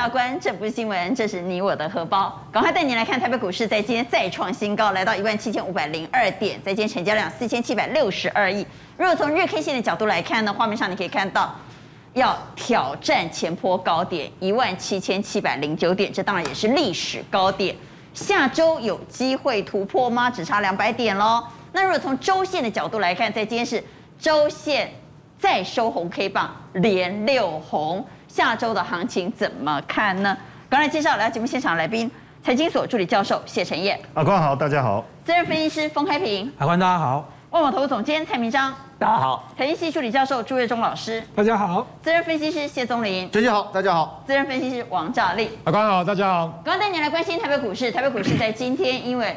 [0.00, 2.34] 大官，这不是新闻，这是你我的荷包。
[2.50, 8.66] 赶快带你来看台北股市，在今天再创新高，来到一万七千五百零二点，在今天成交量四千七百六十二亿。
[8.96, 11.54] 如果从日 K 线的角度来看呢，画面上你可以看到，
[12.14, 17.76] 要挑战前坡高点一万七千七百零九点，这当然也是历史高点。
[18.14, 20.30] 下周有机会突破吗？
[20.30, 21.44] 只差两百点喽。
[21.72, 23.84] 那如果从周线的角度来看，在今天是
[24.18, 24.90] 周线
[25.38, 28.02] 再收红 K 棒，连六红。
[28.32, 30.36] 下周的行情怎么看呢？
[30.68, 32.08] 刚才介绍来节目现场来宾，
[32.44, 33.98] 财经所助理教授谢晨彦。
[34.14, 35.04] 阿光好，大家好。
[35.24, 36.50] 资深分析师封开平。
[36.58, 37.28] 阿关大家好。
[37.50, 38.72] 万宝投资总监蔡明章。
[39.00, 39.48] 大家好。
[39.58, 41.20] 财经系助理教授朱月忠老师。
[41.34, 41.84] 大家好。
[42.00, 43.28] 资深分析师谢宗林。
[43.30, 44.22] 大家好，大家好。
[44.24, 45.50] 资深分析师王兆立。
[45.64, 46.46] 阿光好，大家好。
[46.64, 49.36] 刚刚带你来关心台北股市，台北股市在今天因为。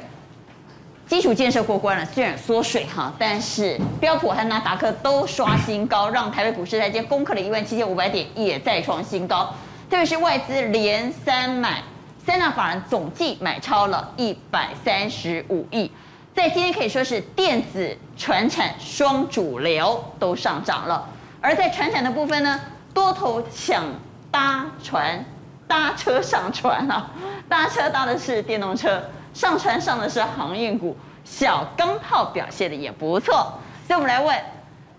[1.08, 9.54] 基础建设过关了，虽然缩水哈，但是标普和纳达克都刷新高，让台北股市在今天攻克了一万七千五百点，也再创新高。
[9.90, 11.84] 特别是外资连三买，
[12.26, 15.92] 三大法人总计买超了一百三十五亿，
[16.34, 21.08] 在今天可以说是电子、船产双主流都上涨了。
[21.42, 22.60] 而在船产的部分呢，
[22.94, 23.84] 多头抢
[24.32, 25.24] 搭船，
[25.68, 27.12] 搭车上船啊，
[27.48, 29.04] 搭车搭的是电动车。
[29.34, 30.96] 上船上的是航运股，
[31.26, 33.52] 小钢炮表现的也不错，
[33.88, 34.38] 所以我们来问，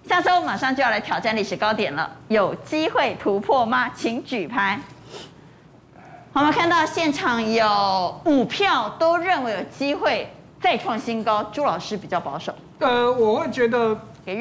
[0.08, 3.90] 下周马上就要来挑战历史高点了，有机会突破吗？
[3.94, 4.78] 请举牌。
[6.32, 10.28] 我们看到现场有五票都认为有机会
[10.60, 12.52] 再创新高，朱老师比较保守。
[12.80, 13.96] 呃，我会觉得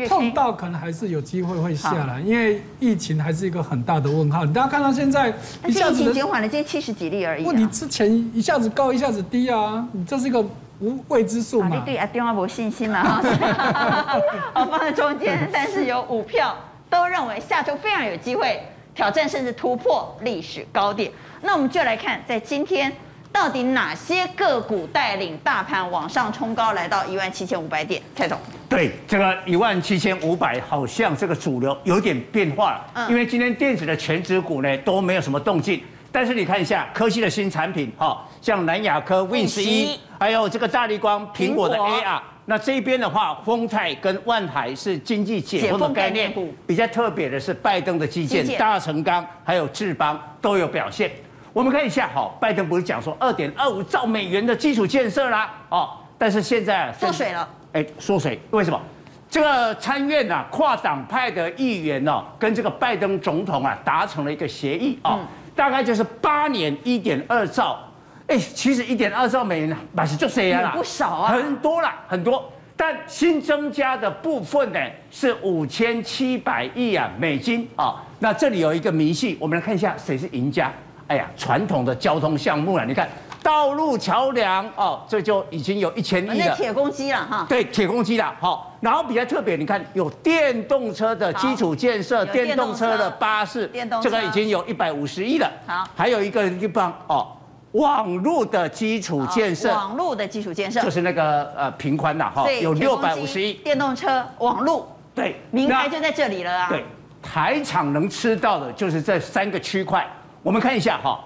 [0.07, 4.45] 碰到可能还是有机会会下来，因为疫情还是一个很大的问号。
[4.45, 5.33] 你大家看到现在
[5.67, 7.47] 一下子疫情减缓了，今天七十几例而已、啊。
[7.47, 10.41] 问题之前一下子高，一下子低啊，你这是一个
[10.79, 11.75] 无未知数嘛？
[11.75, 13.21] 你对阿电话没信心了哈。
[14.53, 16.55] 好，放在中间，但是有五票
[16.89, 18.61] 都认为下周非常有机会
[18.95, 21.11] 挑战甚至突破历史高点。
[21.41, 22.91] 那我们就来看，在今天。
[23.33, 27.99] 到底哪些个股带领大盘往上冲高，来到一万七千五百点？
[28.15, 28.37] 蔡总，
[28.69, 51.09] 对，这个一万七千五百好像这个主流有点变化了，嗯，因为今天电子的权值股呢都没有什么动静，但是你看一下科技的新产品，哈，像南亚科 Win 十一，还有这个大立光苹果的 AR，那这边的话，丰泰跟万海是经济解封的概念股，比较特别的是拜登的基建，大成钢还有智邦都有表现。
[51.53, 58.81] 我们看一下，哈，拜登不是讲说二点二五兆美元的基础建设啦，哦，但是现在缩水了，哎，缩水，为什么？
[59.29, 65.19] 这个参院呐，跨党派的议员哦，跟这个拜登总统啊达成了一个协议哦，
[65.55, 67.77] 大概就是八年一点二兆，
[68.25, 74.79] 哎，其实一点二兆美元还是就这样啦，不少啊，很多啦，很多，但新增加的部分呢
[75.11, 80.71] 是五千七百亿啊美金啊，那这里有一个明细，我们来看一下谁是赢家。
[81.07, 83.07] 哎呀，传统的交通项目了，你看
[83.41, 86.55] 道路桥梁哦，这就已经有一千亿了。
[86.55, 87.45] 铁公鸡了哈。
[87.49, 88.33] 对，铁公鸡了。
[88.39, 95.51] 好，然后比较特别，你看有电动车的基础建设，电动车的巴士，电动车这个已经有一百五十亿了。
[95.67, 97.27] 好，还有一个地方哦，
[97.73, 99.69] 网络的基础建设。
[99.69, 100.81] 网络的基础建设。
[100.81, 103.55] 就是那个呃平宽呐哈，有六百五十亿。
[103.55, 104.87] 电动车网络。
[105.13, 106.69] 对，名牌就在这里了啊。
[106.69, 106.85] 对，
[107.21, 110.07] 台厂能吃到的就是这三个区块。
[110.43, 111.17] 我们看一下哈，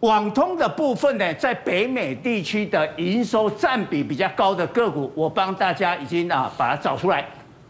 [0.00, 7.24] 网通的部分呢，在北美地区的营收占比比较高的个股，我帮大家已经啊把它找出来。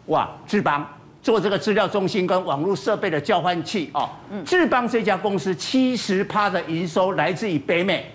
[0.06, 0.86] 哇，智邦
[1.20, 4.08] 做这个资料中心跟网络设备的交换器哦，
[4.46, 8.08] 智邦这家公司七十趴的营收来自于北美。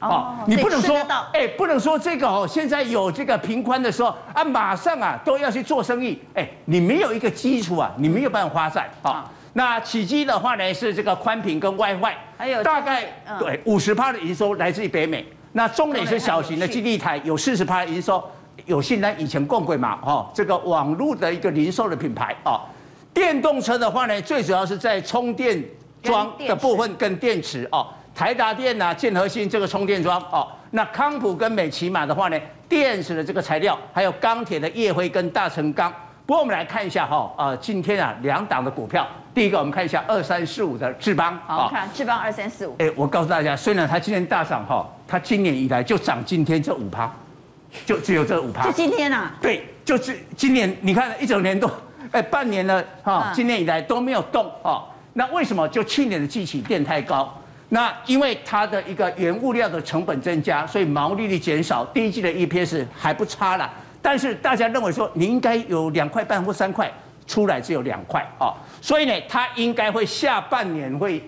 [0.00, 0.98] 哦，你不能说
[1.32, 6.20] 哎，不能说这个哦，现在有这个平宽的时候啊，马上啊都要去做生意。
[6.34, 9.30] 哎，你没有一个基础啊，你没有办法发展啊。
[9.54, 13.04] 那起基的话呢，是这个宽频跟 WiFi，还有大概
[13.38, 15.24] 对五十趴的营收来自于北美。
[15.52, 18.22] 那中磊是小型的基地台，有四十趴的营收。
[18.66, 22.60] 有信呢，以前共轨嘛，哦，这个网络的一个零售的品牌哦。
[23.12, 25.62] 电动车的话呢，最主要是在充电
[26.02, 27.86] 桩的部分跟电池哦。
[28.14, 30.48] 台达电呐，建和新这个充电桩哦。
[30.70, 35.92] 那康普跟美琪玛的话呢，电池的这个材料，还有钢铁的烨辉跟大成钢。
[36.26, 42.74] 不过我们来看一下哈，呃，今天啊两档的股票，第一个我们看一下二三四五的智邦，好，看智邦二三四五。
[42.78, 47.12] 哎，我告诉大家，虽然它今天大涨哈，它今年以来就涨今天这五趴，
[47.84, 48.64] 就只有这五趴。
[48.64, 49.34] 就今天啊？
[49.38, 51.70] 对，就是今年，你看一整年都，
[52.10, 54.82] 哎，半年了哈，今年以来都没有动啊。
[55.12, 55.68] 那为什么？
[55.68, 57.38] 就去年的基期垫太高，
[57.68, 63.70] 那因为它的一个原物料的成本增加，所以毛利率减少，第一季的 EPS 还不差啦。
[64.04, 66.92] 但是大家认为说你应该有两块半或三块，
[67.26, 68.52] 出来只有两块啊，
[68.82, 71.26] 所以呢，它应该会下半年会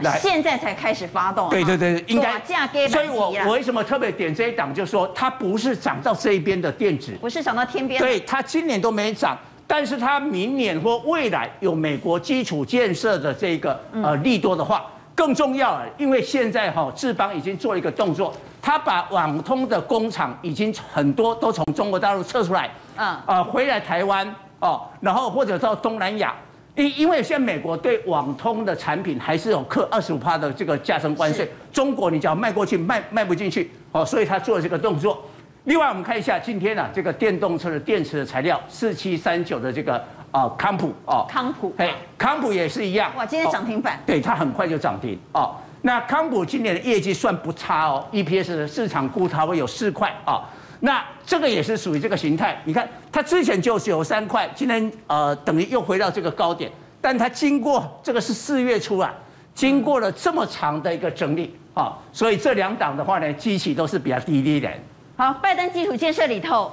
[0.00, 1.50] 来，现在才开始发动。
[1.50, 2.40] 对对对，应该。
[2.86, 8.00] 所以我我为什么特别点这一档，就是说它不是涨到这一边的电子，不是涨到天边。
[8.00, 9.36] 对，它今年都没涨，
[9.66, 14.86] 但是它明年或未来有美国基础建设的这个呃利多的话，
[15.16, 18.32] 更重要了，因为现在哈智邦已经做了一个动作，
[18.64, 24.34] 他把网通的工厂已经很多都从中国大陆撤出来，嗯，呃回来台湾。
[24.60, 26.34] 哦，然后或者到东南亚，
[26.74, 35.22] 因因为现在美国对网通的产品还是有课二十五趴的这个加征关税，中国你只要卖过去卖卖不进去，哦，所以他做了这个动作。
[35.64, 45.54] 另外我们看一下今天啊，这个电动车的电池的材料四七三九的这个啊康普哦，康普，嘿，康普也是一样，哇，今天涨停板，对，它很快就涨停哦。
[45.86, 50.40] 那康普今年的业绩算不差哦，EPS 的市场估它会有四块啊。
[50.80, 56.72] 那这个也是属于这个形态，你看它之前就是有三块，今天呃等于又回到这个高点，
[57.02, 59.12] 但它经过这个是四月初啊，
[59.54, 64.82] 经过了这么长的一个整理啊，所以这两档的话呢，基期都是比较低一点。
[65.18, 66.72] 好，拜登基础建设里头，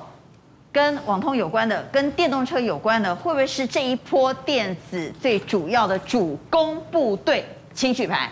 [0.71, 7.43] 跟网通有关的，跟电动车有关的，会不会是这一波电子最主要的主攻部队？
[7.73, 8.29] 请举牌，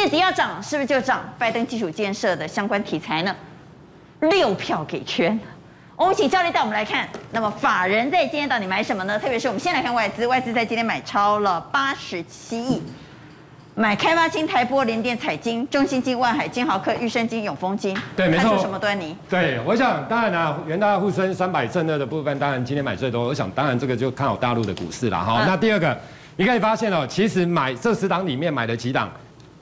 [0.00, 3.36] 电子要涨，是不是就涨拜登基础建设的相关题材呢？
[4.20, 5.38] 六票给圈，
[5.94, 7.06] 我们请教练带我们来看。
[7.32, 9.18] 那么法人在今天到底买什么呢？
[9.18, 12.82] 特别是我们先来看外资，外资在今天买超了八十七亿，
[13.74, 17.94] 买开发金、台玻、联电、彩晶、中信金、万海、金豪科、玉山金、永丰金。
[18.16, 18.56] 对，没错。
[18.56, 19.14] 什么端倪？
[19.28, 23.26] 对，我想当然啊，元大沪深三百正二的部分，当然今天买最多。
[23.26, 25.42] 我想当然这个就看好大陆的股市了哈。
[25.42, 25.94] 嗯、那第二个，
[26.36, 29.10] 你可以发现哦，其实买这十档里面买了几档。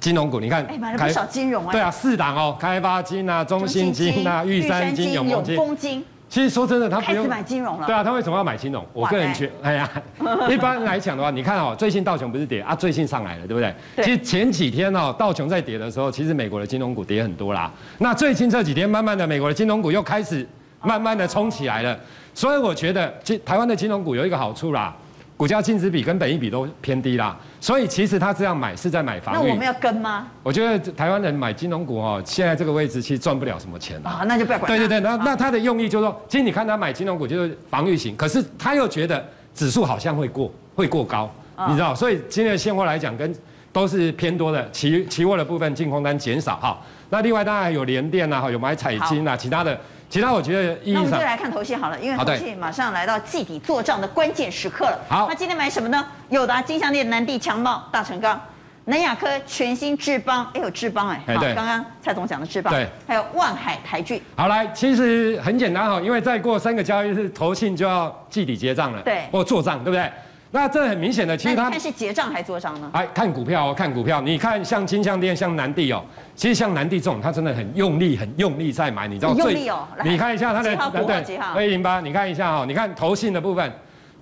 [0.00, 1.72] 金融股，你看，哎，买了不少金融啊。
[1.72, 6.04] 对啊，四档哦，开发金啊，中信金啊，玉山金、永丰金。
[6.28, 7.86] 其实说真的，他不用买金融了。
[7.86, 8.84] 对啊，他为什么要买金融？
[8.92, 9.90] 我个人觉，哎呀，
[10.48, 13.74] 一般来讲的话，你看哦，最近道琼不是跌啊，最近上来了，对不对？
[14.04, 17.72] 其实前几天哦，道琼在跌的时候，其实美国的金融股跌很多啦。
[17.98, 20.46] 那最近这几天，慢慢的，美国的金融股又开始
[20.82, 21.98] 慢慢的冲起来了。
[22.34, 24.94] 所以我觉得，金台湾的金融股有一个好处啦。
[25.38, 29.38] 股价净值比跟本益比都偏低啦，所以其实他这样买是在买防御。
[29.38, 30.26] 那我们要跟吗？
[30.42, 34.68] 我觉得台湾人买金融股哦，现在这个位置其实赚不了什么钱啊，那就不要管。
[34.68, 39.24] 对对对，那那他的用意就是说，其实你看他买金融股就是防御型，可是他又觉得
[39.54, 41.30] 指数好像会过会过高，
[41.68, 43.32] 你知道，所以今天的现货来讲跟
[43.72, 46.76] 都是偏多的，期期货的部分净空单减少哈。
[47.10, 49.78] 那另外当然还有联电啊，有买彩金啊，其他的。
[50.10, 54.98] 其他我觉得意义上，那我们就来看投信好了，因为投信马上来到季底做账的关键时刻了。
[55.08, 56.04] 好，那今天买什么呢？
[56.30, 58.40] 友达、金项链、南地、强茂、大成钢、
[58.86, 64.22] 南亚科、全新、智邦，哎有智邦哎，好，刚刚蔡总讲的智邦，对，还有万海、台聚。
[64.34, 70.10] 好，来，其实很简单哈，因为再过三个交易日，投信就要季底结账了，对，或做账，对不对？
[70.50, 72.90] 那这很明显的，其实它看是结账还是做账呢？
[72.92, 74.20] 哎，看股票哦，看股票。
[74.20, 76.02] 你看像金像电、像南帝哦，
[76.34, 79.34] 其实像南帝这种，它真的很用力、很用力在买，你知道？
[79.34, 79.86] 用力哦。
[80.02, 83.72] 你看一下它的对，A 零八，你看一下哦，你看投信的部分。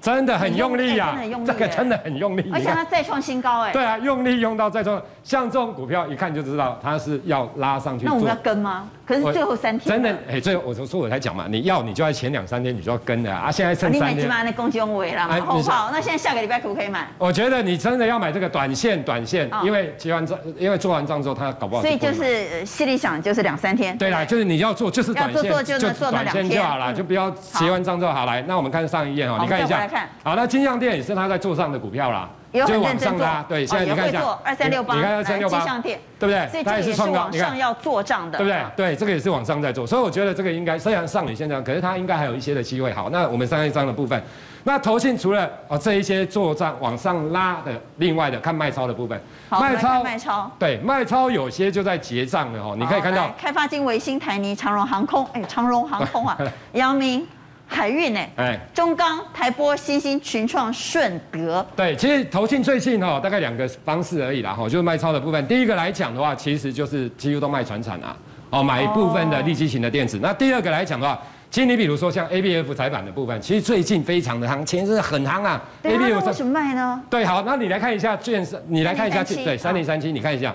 [0.00, 3.72] 真的很用力呀，这个真的很用力，而且它再创新高哎。
[3.72, 8.04] 对啊，用力用到再创，像这种股票一看就知道它是要拉上去。
[8.04, 8.88] 那我们要跟吗？
[9.06, 9.88] 可是最后三天。
[9.88, 14.24] 真的哎，最后我说我才讲嘛，你要你就在前两三天你就要跟的啊，现在剩三天。
[14.24, 15.90] 你买那攻击用尾了，好不好？
[15.92, 17.08] 那现在下个礼拜可不可以买？
[17.18, 21.82] 我觉得你真的要买这个短线，短线，因为结完账，因为做完账之后它搞不好。
[21.82, 23.96] 所以就是心里想就是两三天。
[23.96, 28.42] 对啦，就是你要做就是短线，就做短线就好了，就不要结完账之后好来。
[28.42, 29.85] 那我们看上一页哈，你看一下。
[30.22, 33.44] 好，那金象店也是他在做上的股票啦，就往上拉。
[33.48, 36.48] 对，现在你看一下，二三六八，你看二三六八，对不对？
[36.48, 38.64] 所以这也是往上要做账的，对不对？
[38.76, 42.92] 对，这个也是往上在做，所以我觉得这个应该虽然上影线这样，可是它应该还有一些的机会。
[42.92, 44.20] 好，那我们上一张的部分，
[44.64, 56.36] 那投信除了哦这一些做账往上拉的，另外的看卖超的部分，卖超卖超，对，卖超有些就在结账了哦，你可以看到开发金、维新、台泥、长荣航空，哎，长荣航空啊，
[56.72, 57.26] 阳明。
[57.68, 58.20] 海运呢？
[58.36, 61.66] 哎，中钢、台玻、新兴、群创、顺德。
[61.74, 65.46] 对，其实投信最近哈，大概两个方式而已啦，哈，就是卖超的部分。
[65.48, 68.16] 第一个来讲的话，其实就是几乎都卖传产啊，
[68.50, 70.20] 哦，买一部分的利基型的电子。
[70.22, 71.20] 那第二个来讲的话，
[71.50, 75.60] 其实你比如说像 A B F 载板的部分，其实最近非常的夯，前阵子很夯啊。
[75.82, 77.02] A B F 为什么卖呢？
[77.10, 80.54] 对，好，那你来看一下券商，你来看一下，对，三零三七，你看一下，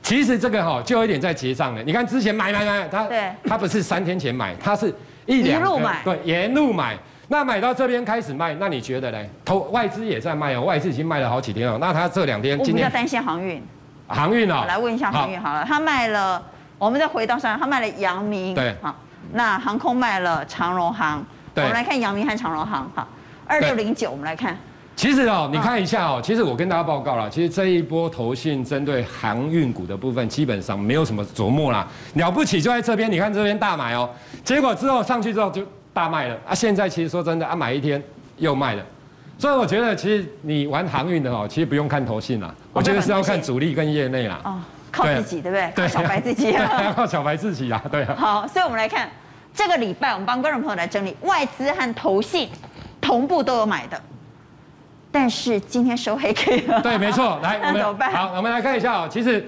[0.00, 1.82] 其实这个哈就有一点在结账了。
[1.82, 3.08] 你看之前买买买，它
[3.44, 4.94] 它不是三天前买，它是。
[5.26, 6.96] 一两路买，对，沿路买，
[7.28, 9.18] 那买到这边开始卖，那你觉得呢？
[9.44, 11.78] 投外资也在卖哦，外资已经卖了好几天了。
[11.78, 13.62] 那他这两天，今天我们要担心航运，
[14.08, 16.42] 航运哦，来问一下航运好了，他卖了，
[16.78, 18.94] 我们再回到上，他卖了阳明，对，好，
[19.32, 21.24] 那航空卖了长荣航，
[21.54, 23.06] 我们来看阳明和长荣航，好，
[23.46, 24.58] 二六零九，我们来看，
[25.02, 31.84] 其实哦，你看一下哦，其实我跟大家报告了，其实这一波投信针对航运股的部分，基本上没有什么琢磨啦。
[32.14, 34.08] 了不起就在这边，你看这边大买哦，
[34.44, 35.60] 结果之后上去之后就
[35.92, 36.54] 大卖了啊。
[36.54, 38.00] 现在其实说真的啊，买一天
[38.36, 38.82] 又卖了，
[39.36, 44.40] 所以我觉得其实你玩航运的哦，其实不用看投信啦，我觉得是要看主力跟业内啦。
[44.44, 44.60] 哦，
[44.92, 45.72] 靠自己对不对？
[45.74, 46.52] 对，小白自己。
[46.94, 48.04] 靠小白自己啊，对。
[48.04, 49.10] 好，所以我们来看
[49.52, 52.48] 这个礼拜，我们帮观众朋友来整理外资和投信
[53.00, 54.00] 同步都有买的。
[55.12, 56.80] 但是今天收黑 K 了。
[56.80, 57.38] 对，没错。
[57.44, 59.08] 来，我们好，我们来看一下哦。
[59.10, 59.44] 其实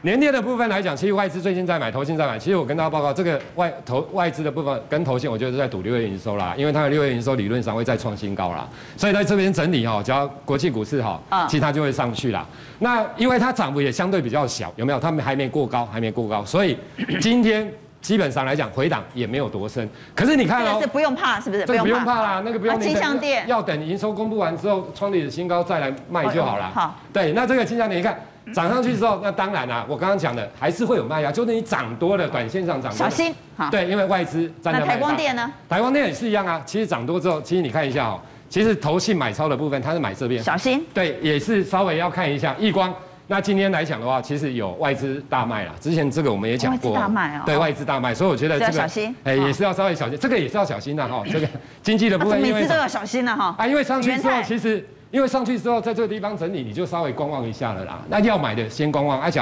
[0.00, 2.38] 年跌的部分来讲，其实外资最近在买，投信在买。
[2.38, 8.66] 其实我跟大家报告，这个外投外资的部分跟投信，我觉得是在赌六月营收啦，因为它的六月营收理论上会再创新高啦。
[8.96, 12.46] 所以在这边整理哈，只要国际股市哈，其他就会上去啦。
[12.78, 14.98] 那因为它涨幅也相对比较小，有没有？
[14.98, 16.76] 它们还没过高，还没过高，所以
[17.20, 17.72] 今天。
[18.02, 19.88] 基本上来讲，回档也没有多深。
[20.14, 21.64] 可是你看哦，是不用怕，是不是？
[21.64, 22.78] 这个不用怕啦，那个不用。
[22.80, 26.68] 金像电要等营收公布完之后，创立的新高再来卖就好了。
[26.74, 28.20] 好，对，那这个金像电你看
[28.52, 32.90] 涨上去之后，那当然啦，我刚刚讲的还是会有卖压，就是你涨多了，短线上涨。
[32.90, 33.32] 小心。
[33.56, 34.80] 好，对，因为外资站在。
[34.80, 35.52] 那台光电呢？
[35.68, 36.60] 台光电也是一样啊。
[36.66, 40.42] 其实涨多之后，其实你看一下哦，其实投信买超的部分，它是买这边。
[40.42, 40.84] 小心。
[40.92, 42.92] 对，也是稍微要看一下亿光。
[43.32, 45.72] 那今天来讲的话，其实有外资大卖啦。
[45.80, 47.42] 之前这个我们也讲过，外资大卖哦。
[47.46, 51.22] 对外资大卖，所以我觉得这个小心，哎，也是要稍微小心，这个也是要小心的哈。
[51.32, 51.48] 这个
[51.82, 53.54] 经济的部分，每次都要小心的哈。
[53.56, 58.02] 啊，因为上去之后，其实因为上去之后，在这个地方整理，你就稍微观望一下了啦。
[58.10, 59.40] 那要买的先观望，而且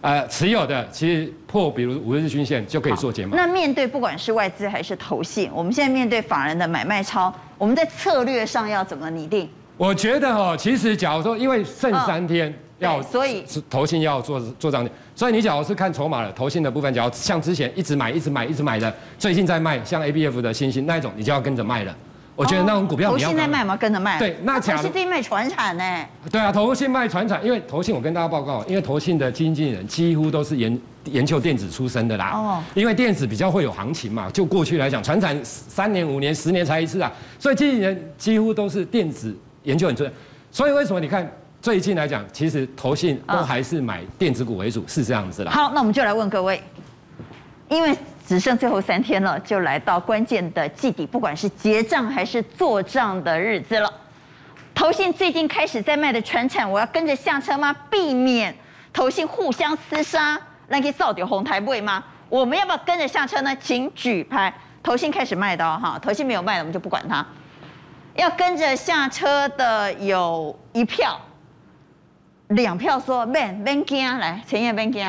[0.00, 3.36] 呃持有的，其实破比如五日均线就可以做减码。
[3.36, 9.50] 那面对不管是外资还是投信，我们现在面对法人的买卖超，我们在策略上要怎么拟定？
[9.76, 12.54] 我觉得哈，其实假如说因为剩三天。
[12.78, 21.94] 要，所以投信要做做涨点，所以你假如是看筹码的投信的部分，假如像之前一直买、一直买、一直买的，最近在卖，像 A B F 的新兴那一种，你就要跟着卖了。
[22.36, 23.76] 我觉得那种股票你要投信在卖吗？
[23.76, 24.18] 跟着卖。
[24.18, 26.04] 对，那假如投信卖传产呢？
[26.32, 32.32] 对啊，投信卖传产，因为投信我跟大家报告，因为投信的基金经理人几乎都是研研究电子出身的啦。
[32.34, 32.62] 哦。
[32.74, 40.04] 因为电子比较会有行情嘛，就过去来讲，传产三年、五年、十年才一次啊，所以经纪人几乎都是电子研究很出。
[40.50, 41.30] 所以为什么你看？
[41.64, 45.50] 最近来讲，其实投信都还是买电子股为主，哦、是这样子的。
[45.50, 46.62] 好，那我们就来问各位，
[47.70, 47.96] 因为
[48.28, 53.90] 只剩最后三天了，就来到关键的季底，不管是结账还是做账的日子了。
[54.74, 57.74] 投信最近开始在卖的传产，我要跟着下车吗？
[57.88, 58.54] 避免
[58.92, 62.04] 投信互相厮杀，那可以扫掉红台位吗？
[62.28, 63.56] 我们要不要跟着下车呢？
[63.56, 64.52] 请举牌。
[64.82, 67.26] 投信开始卖的哈，投信没有卖的，我们就不管它。
[68.16, 71.18] 要跟着下车的有一票。
[72.48, 75.06] 两票说 Ben Ben 惊来前夜 Ben 惊，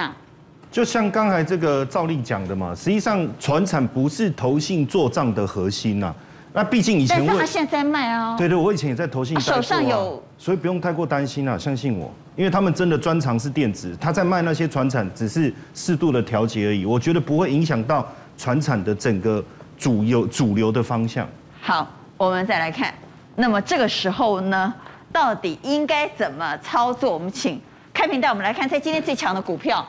[0.72, 6.16] 就像刚才这个赵丽讲的嘛，实际上船产不是投信做账的核心呐、啊。
[6.54, 8.36] 那毕竟以前我，但是他现在在卖哦。
[8.38, 19.44] 对对，我以前也在投信、啊、手上有，所以不用太过担心啊，相信我，因为他们真的专长是电子，他在卖那些船产只是适度的调节而已，我觉得不会影响到船产的整个
[19.78, 21.28] 主流主流的方向。
[21.60, 22.94] 好，我们再来看，
[23.36, 24.74] 那么这个时候呢？
[25.16, 27.14] 到底应该怎么操作？
[27.14, 27.58] 我们请
[27.94, 29.84] 开平带我们来看，在今天最强的股票，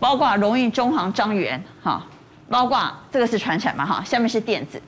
[0.00, 2.02] 包括荣运、中航、张元，哈，
[2.48, 4.80] 包括这个是传产嘛，哈，下面是电子，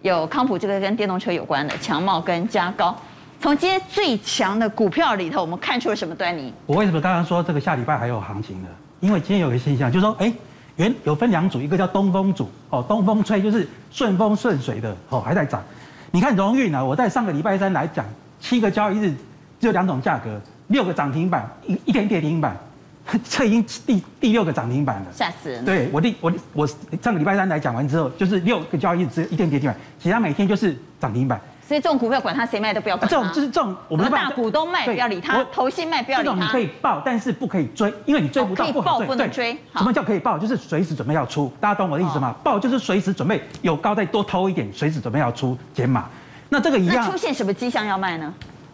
[0.00, 2.96] 有康普这个跟电动车有关的，强茂跟嘉高。
[3.38, 6.50] 从今天最强的股票里头，我们看出了什么端倪？
[6.64, 8.68] 我为什么刚刚说这个下礼拜还有行情呢？
[9.00, 10.32] 因为今天有一个现象，就是说，哎，
[10.76, 15.62] 原有分两组，一个叫东风组，哦，东风吹就是顺风顺水的，哦，还在涨。
[16.10, 18.06] 你看荣运呢，我在上个礼拜三来讲。
[18.40, 19.14] 七个交易日
[19.60, 22.56] 只有两种价格，六个涨停板，一一点跌停板，
[23.28, 25.64] 这已经第第六个涨停板了，吓死人！
[25.64, 31.40] 对我第我我上个礼拜三来讲完之后，就是六个交易日只有一天跌停板，其他每天就是涨停板。
[31.68, 33.16] 所以这种股票管它谁卖都不要管它。
[33.16, 36.32] 这种就是这种，我们大股东卖不要理他，投信卖不要理他。
[36.32, 38.98] 这种你可以报，但是不可以追，因为你追不到不好追。
[38.98, 39.56] 可以抱不能追。
[39.76, 40.36] 什么叫可以报？
[40.36, 42.34] 就是随时准备要出，大家懂我的意思吗？
[42.42, 46.06] 报就是随时准备有高再多偷一点，随时准备要出减码。
[46.50, 47.10] 那这个一样。
[47.10, 48.32] 出现什么迹象要卖呢？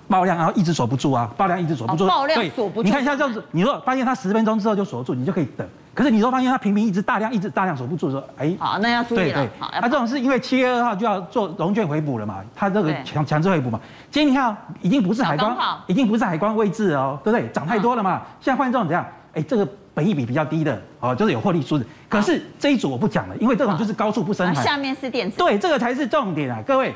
[0.09, 1.29] 爆量，然后一直锁不住啊！
[1.37, 2.05] 爆量一直锁不住。
[2.05, 2.85] 哦、爆量锁不住。
[2.85, 5.67] 你看一下这样子，你如果发现它十分钟之后就锁住，你就可以等。
[5.93, 9.25] 可是你如果发现它频频一直大量，一直大量锁不住的时候，哎，好，那要注意了。
[9.25, 9.51] 对对。
[9.59, 12.37] 好，那这种是因为七月二号就要做融券回补了嘛？
[12.55, 13.81] 它这个强强制回补嘛？
[14.09, 15.57] 今天你看已经不是海关，
[15.89, 17.49] 已经不是海关位置哦，对不对？
[17.49, 18.19] 涨太多了嘛？
[18.19, 19.05] 嗯、现在换这种怎样？
[19.35, 21.85] 哎，这个本益比比较低的哦，就是有获利数的。
[22.09, 24.65] 可是这一组我不讲了，因为这种就是高处不胜寒。
[24.65, 25.37] 下面是电子。
[25.37, 26.95] 对，这个才是重点啊，各位。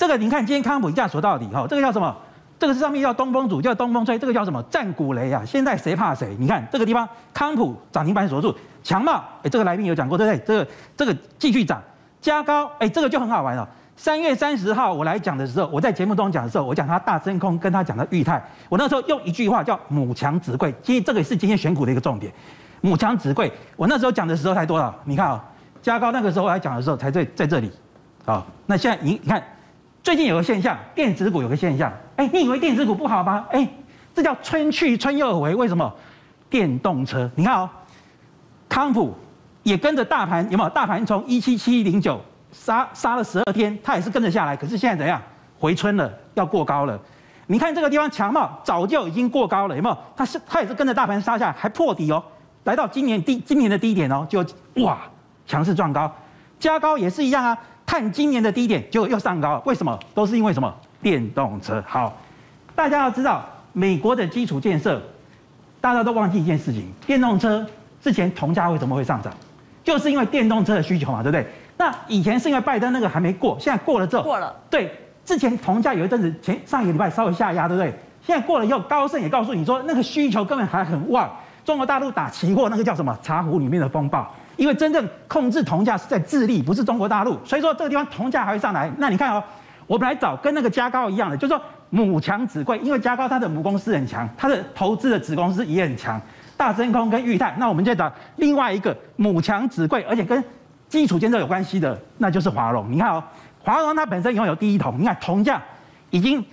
[0.00, 2.16] 这个你看今天康普一下锁到底哈，这个叫什么？
[2.58, 4.62] 这个是上面叫东风主，叫东风吹，这个叫什么？
[4.70, 5.42] 战鼓擂啊！
[5.44, 6.34] 现在谁怕谁？
[6.38, 10.42] 你看这个地方，康普涨停板锁住，强茂，哎，这个来宾有讲过，对不对？
[10.46, 11.82] 这个这个继续涨，
[12.18, 13.68] 加高，哎，这个就很好玩了。
[13.94, 22.32] 三月三十号我来讲的时候，我在节目中讲的时候，我讲他大真空，跟他讲的裕泰，我那时候用一句话叫“母强子贵”，其实这个也是今天选股的一个重点。
[22.80, 24.94] 母强子贵，我那时候讲的时候才多少？
[25.04, 25.36] 你看啊、哦，
[25.82, 27.70] 加高那个时候来讲的时候才在在这里，
[28.24, 29.42] 好，那现在你你看，
[30.02, 33.46] 最近有个现象，电子股有个现象，哎，你以为电子股不好吗？
[33.50, 33.68] 哎，
[34.14, 35.92] 这叫春去春又回，为什么？
[36.48, 37.68] 电动车，你看哦，
[38.68, 39.14] 康普
[39.62, 40.70] 也跟着大盘有没有？
[40.70, 42.20] 大盘从一七七零九。
[42.52, 45.22] 杀杀了十二天，它也是跟着下来，可是现在怎样？
[45.56, 46.98] 回春了，要过高了。
[47.46, 49.96] 你看这个地方强茂早就已经过高了，有没有？
[50.16, 52.20] 它是它也是跟着大盘杀下来，还破底哦，
[52.64, 54.44] 来到今年低今年的低点哦，就
[54.82, 54.98] 哇
[55.46, 56.12] 强势撞高。
[56.58, 57.56] 加高也是一样啊，
[57.90, 59.98] 看今年的低点就又上高，为什么？
[60.14, 60.72] 都是因为什么？
[61.02, 61.82] 电动车。
[61.84, 62.16] 好，
[62.72, 65.02] 大家要知道美国的基础建设，
[65.80, 67.66] 大家都忘记一件事情：电动车
[68.00, 69.34] 之前铜价为什么会上涨？
[69.82, 71.44] 就是因为电动车的需求嘛，对不对？
[71.78, 74.54] 那以前是因为拜登那个还没过，现在过了之后过了。
[74.70, 74.94] 对，
[75.24, 77.92] 之前铜价有一阵子前上一个礼拜稍微下压，对不对？
[78.24, 81.28] 现在过了以后，高盛也告诉你说，那个需求根本还很旺。
[81.64, 83.18] 中国大陆打期货那个叫什么？
[83.20, 84.32] 茶壶里面的风暴。
[84.60, 87.38] 因为真正控制铜价是在智利，不是中国大陆。
[87.46, 88.92] 所以说这个地方铜价还会上来。
[88.98, 89.42] 那你看哦，
[89.86, 96.20] 我们来找跟那个加高一样的，就是说母强子贵，因为加高它的母公司很强，它的投资的子公司也很强，
[96.58, 97.56] 大真空跟裕泰。
[97.58, 100.44] 那我们就找另外一个母强子贵，而且跟
[100.90, 102.86] 基础建设有关系的，那就是华荣。
[102.92, 103.24] 你看哦，
[103.64, 105.58] 华荣它本身拥有第一铜，你看铜价
[106.10, 106.44] 已经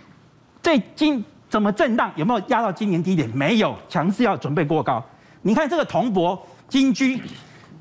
[0.63, 2.09] 最近怎么震荡？
[2.15, 3.29] 有没有压到今年低点？
[3.31, 5.03] 没有，强势要准备过高。
[5.41, 7.21] 你看这个铜箔金居，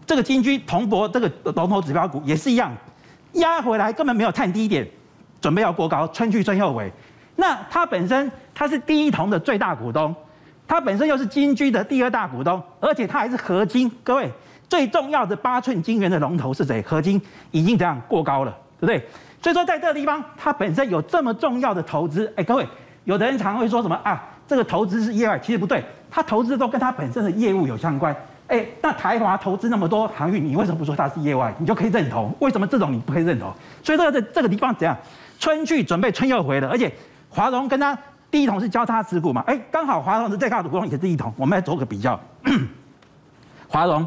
[0.06, 2.72] 这个金居铜箔这个龙头指标股也是一样，
[3.32, 4.86] 压回来根本没有探低点，
[5.40, 6.90] 准备要过高，春去春又回。
[7.34, 10.14] 那它本身它是第一铜的最大股东，
[10.66, 14.30] 它本身又是金居的第二大股东，而且它还是合金，各位。
[14.68, 16.82] 最重要的八寸金元的龙头是谁？
[16.82, 17.22] 合金
[17.52, 18.98] 已经这样过高了，对不对？
[19.40, 22.32] 所以说在这个地方，它本身有这么重要的投资。
[22.34, 22.66] 哎，各位，
[23.04, 24.25] 有的人常会说什么啊？
[24.49, 28.14] 这个投资是业外，其实不对，它投资都跟它本身的业务有相关。
[28.49, 31.52] 哎，那台华投资那么多航运，你为什么不说它是业外？
[31.59, 32.35] 你就可以认同？
[32.41, 33.52] 为什么这种你不可以认同？
[33.82, 34.97] 所以这个这这个地方怎样？
[35.39, 36.93] 春去准备春又回了，而且
[37.28, 37.97] 华融跟他
[38.30, 39.43] 第一桶是交叉持股嘛？
[39.47, 42.19] 哎，刚好华融的最大股东也是第一桶，我们来做个比较，
[43.69, 44.06] 华融。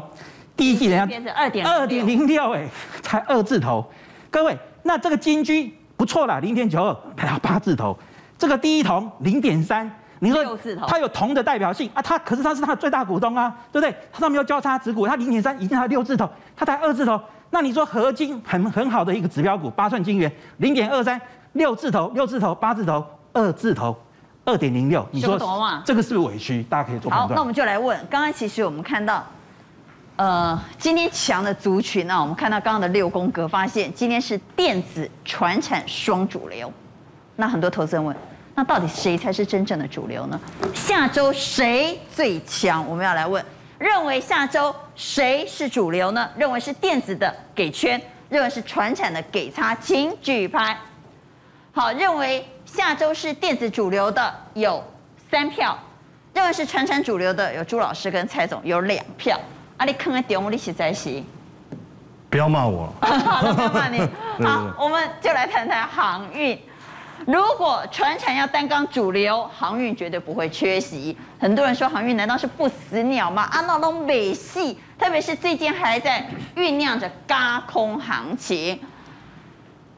[0.56, 2.68] 第一季人家二点二点零六，哎，
[3.00, 3.82] 才二字头，
[4.30, 7.96] 各位，那这个金居不错啦，零点九二，还要八字头，
[8.36, 10.56] 这个第一桶零点三，你说
[10.86, 13.92] 它有铜的代表性啊，它可是它是它的最大股东啊，对不对？
[14.12, 21.20] 它上面有交叉持股，它零点三已经它六字头，它才二字头，那你说合金很很好的一个指标股，八寸晶圆零点二三，
[21.54, 23.96] 六字头，六字头，八字头，二字头，
[24.44, 25.38] 二点零六，你说
[25.84, 26.62] 这个是不是委屈？
[26.64, 27.28] 大家可以做判断。
[27.28, 29.24] 好，那我们就来问，刚刚其实我们看到。
[30.16, 36.70] 呃，今天强的族群呢、啊，我们看到刚刚的六宫格，发现今天是电子、传产双主流。
[37.36, 38.14] 那很多投资人问，
[38.54, 40.38] 那到底谁才是真正的主流呢？
[40.74, 42.86] 下周谁最强？
[42.86, 43.44] 我们要来问，
[43.78, 46.28] 认为下周谁是主流呢？
[46.36, 50.76] 认为是电子的给圈，认为是传产的给叉，请举牌。
[51.72, 54.82] 好，认为下周是电子主流的有
[55.30, 55.78] 三票，
[56.34, 59.40] 认为是传产主流的有朱老师跟蔡总有两票。
[59.76, 59.86] 啊！
[59.86, 61.22] 你坑的点我你实在是，
[62.28, 62.92] 不要骂我。
[63.00, 64.00] 好不要骂你。
[64.44, 66.60] 好，我们就来谈谈航运。
[67.26, 71.16] 如果船产要担纲主流，航运绝对不会缺席。
[71.38, 73.42] 很多人说航运难道是不死鸟吗？
[73.42, 78.80] 啊，那种美戏，特别是最近还在酝酿着轧空行情。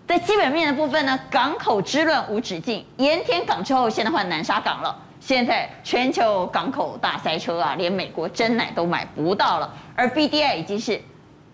[0.06, 2.84] 在基本面的部分呢，港口之乱无止境。
[2.96, 4.94] 盐田港之后，现在换南沙港了。
[5.20, 9.72] 现在全球港口大塞车啊，连美国真奶都买不到了。
[9.94, 11.00] 而 BDI 已经是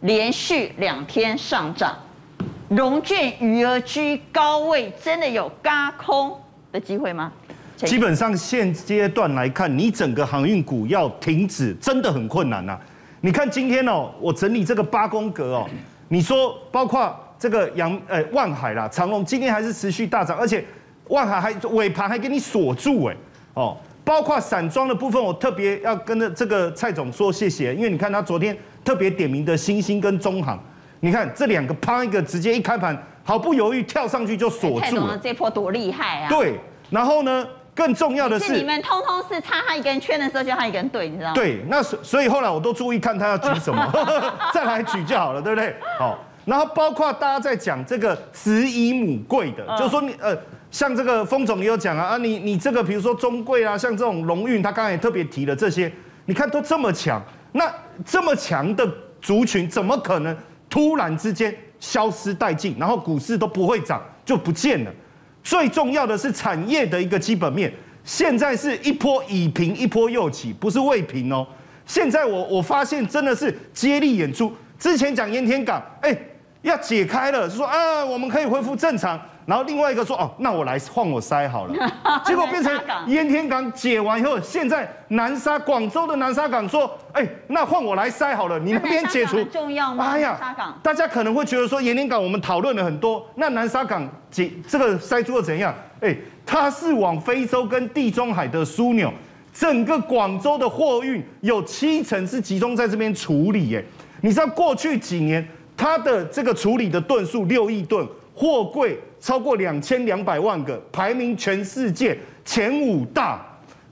[0.01, 1.95] 连续两天上涨，
[2.69, 6.39] 融券余额居高位，真的有轧空
[6.71, 7.33] 的机会吗？
[7.77, 12.79] 基本上现阶段来看，你整个航运股要停止，真的很困难呐、
[13.23, 15.67] 你看今天哦，我整理这个八宫格哦，
[16.09, 20.63] 你说包括这个阳呃万海啦、长荣，今天还是持续大涨，而且
[21.09, 23.17] 万海还尾盘还给你锁住哎。
[23.55, 30.63] 哦，包括散装的部分，我特别要跟着这个蔡总说谢谢，因为你看他昨天特别点名的新兴跟中航，
[31.01, 35.19] 你看这两个啪一个直接一开盘毫不犹豫跳上去就锁住了。
[35.23, 36.29] 这波多厉害啊！
[36.29, 36.59] 对，
[36.91, 41.35] 然后呢，更重要的是，是你们通通是插他一根圈的时候，就他一根对，你知道吗？
[41.35, 43.93] 对，那所所以后来我都注意看他要举什么，
[44.55, 45.75] 再来举就好了，对不对？
[45.99, 50.37] 好，然后包括大家在讲这个子以母贵的，就是说你呃。
[50.71, 55.91] 像这个封总也有讲啊，啊你你这个比如说中贵啊，像这种龙运，他刚才也特别提了这些，
[56.27, 57.19] 你看都这么强，
[57.53, 57.65] 那
[58.05, 58.87] 这么强的
[59.23, 60.37] 族群怎么可能
[60.69, 64.91] 突然之间消失殆尽，然后股市都不会涨，就不见了。
[65.43, 67.73] 最重要的是产业的一个基本面，
[68.05, 71.47] 现在是一波已平，一波又起，不是未平哦。
[71.87, 74.53] 现在我我发现真的是接力演出。
[74.79, 76.17] 之前讲烟天港，哎，
[76.63, 79.19] 要解开了，说啊，我们可以恢复正常。
[79.49, 81.75] 然后另外一个说哦，那我来换我塞好了，
[82.23, 90.05] 结果变成盐田港解完以后，现在南沙广州的南沙港说，哎，那换我来塞好了，你那边解除重要吗？
[90.05, 90.39] 哎呀，
[90.83, 95.75] 大家可能会觉得说盐田港我们讨论了很多，那南沙港解这个塞住了怎样？
[96.03, 99.11] 哎，它是往非洲跟地中海的枢纽，
[99.55, 103.83] 整个广州的货运有七成是集中在这边处理，哎，
[104.21, 105.43] 你知道过去几年
[105.75, 108.07] 它的这个处理的吨数六亿吨。
[108.39, 113.45] 货柜超过两千两百万个，排名全世界前五大。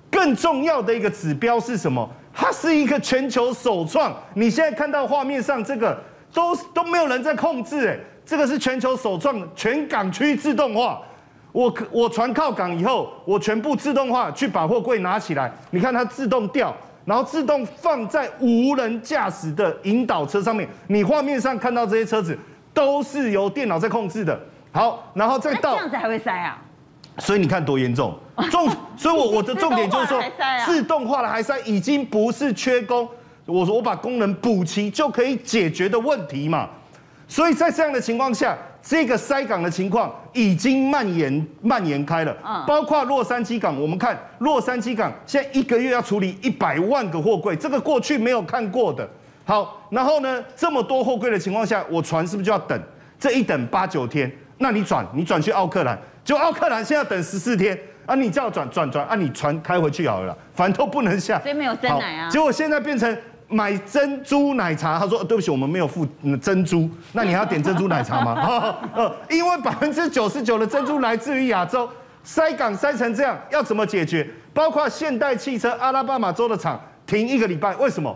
[0.08, 2.08] 更重要的一个指标是什么？
[2.32, 4.14] 它是一个全球首创。
[4.34, 6.00] 你现在看到画面上这个，
[6.32, 11.02] 都都没有人在控制，哎，这个是全球首创，全港区自动化。
[11.50, 16.72] 我我船靠港以后，我全部自动化去把货柜拿起来，你看它自动吊，
[17.04, 20.68] 然后自动放在无人驾驶的引导车上面。
[20.86, 22.38] 你画面上看到这些车子。
[22.76, 24.38] 都是由电脑在控制的。
[24.70, 26.58] 好，然后再到这样子还会塞啊？
[27.16, 28.14] 所以你看多严重，
[28.50, 28.68] 重。
[28.94, 30.22] 所以我我的重点就是说，
[30.66, 33.08] 自动化的还塞已经不是缺工，
[33.46, 36.68] 我说我把功能补齐就可以解决的问题嘛。
[37.26, 42.36] 所以在这样的情况下，这个塞港的情况已经蔓延蔓延开了。
[42.44, 42.62] 嗯。
[42.66, 49.08] 包括洛杉矶港，我们看洛杉矶港现在一个月要处理一百万个货柜，这个过去没有看过的。
[49.46, 52.78] 好，然后呢，这么多货柜的情况下，我船是不是就要等？
[53.16, 58.16] 这一等八九天，那你转，你转去奥克兰，就奥克兰现在等十四天啊！
[58.16, 59.14] 你叫转转转啊！
[59.14, 61.38] 你船开回去好了，反正都不能下。
[61.40, 62.28] 所以没有珍奶啊。
[62.28, 66.04] 结果现在变成买珍珠奶茶，他说对不起，我们没有付
[66.42, 68.76] 珍珠，那你还要点珍珠奶茶吗？
[68.94, 71.88] 呃， 因为百分之九十九的珍珠来自于亚洲，
[72.24, 74.28] 塞港塞成这样，要怎么解决？
[74.52, 78.14] 包括现代汽车阿拉巴马州的厂停一个礼拜，为什么？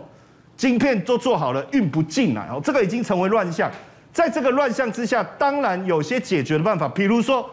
[0.61, 3.69] 晶片都做好了，运不进来哦，这个已经成为乱象。
[4.13, 7.49] 在这个乱象之下，当然有些解决的办法，比如说，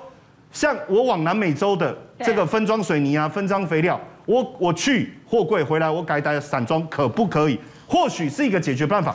[0.53, 7.59] 像我往南美洲的这个分装水泥啊、分装肥料，我我去货柜回来，我改打散装，可不可以？
[7.87, 9.15] 或许是一个解决办法。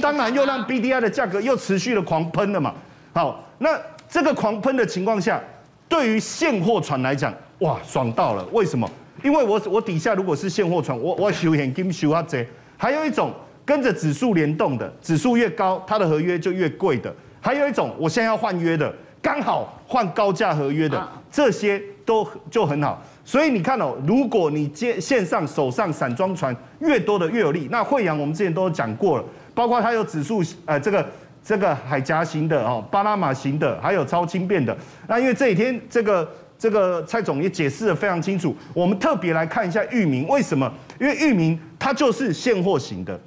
[0.00, 2.72] 当然又让 BDI 的价格又持续的狂喷了嘛。
[3.12, 3.78] 好，那
[4.08, 5.38] 这个狂喷的情况下，
[5.86, 8.42] 对于现货船来讲，哇，爽到了。
[8.52, 8.90] 为什么？
[9.22, 12.42] 因为我我底下如果是现货船，我我收现金收啊这。
[12.76, 13.32] 还有一种
[13.64, 17.14] 跟着指数联动的，指数越高，它的合约就越贵的。
[17.40, 23.02] 还有一种，我现在要换约的，刚好换高价合约的，这些都就很好。
[23.24, 27.68] 所以你看哦，如果你接线上手上散装船越多的越有利。
[27.70, 31.06] 那慧洋我们之前都讲过了，包括它有指数呃这个
[31.42, 34.76] 这个海峡型的哦，巴拿马型的，还有超轻便的。
[35.06, 40.70] 那因为这几天这个这个蔡总也解释的非常清楚，我们特别来看一下域名为什么？
[41.00, 41.58] 因为域名。
[41.76, 43.20] 它就是现货型的，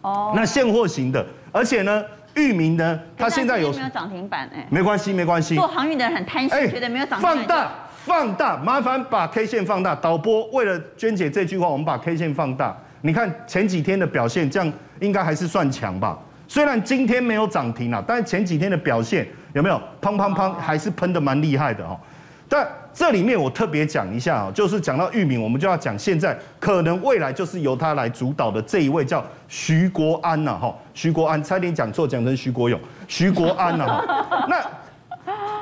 [0.00, 2.02] 哦，那现货型的，而且呢，
[2.34, 4.48] 域名呢，它现在有没有涨停板？
[4.54, 5.54] 哎，没关系，没关系。
[5.54, 7.36] 做航运的人很贪心，觉得没有涨停板。
[7.36, 7.72] 放大，
[8.06, 9.94] 放大，麻烦把 K 线放大。
[9.94, 12.74] 导播为了娟姐这句话，我们把 K 线放大。
[13.02, 16.18] 你看前几天的表现，这样应该还是算强吧？
[16.48, 19.78] 虽然今天没有涨停啊，但是前几天的表现有没有？
[20.00, 22.00] 砰砰砰，还是喷的蛮厉害的哦。
[22.48, 32.78] 但这里面我特别讲一下啊，就是讲到域名，我们就要讲现在可能未来就是由他来主导的这一位叫徐国安呐，哈，徐国安差点讲错，讲成徐国勇，
[33.08, 34.04] 徐国安呐，
[34.48, 34.64] 那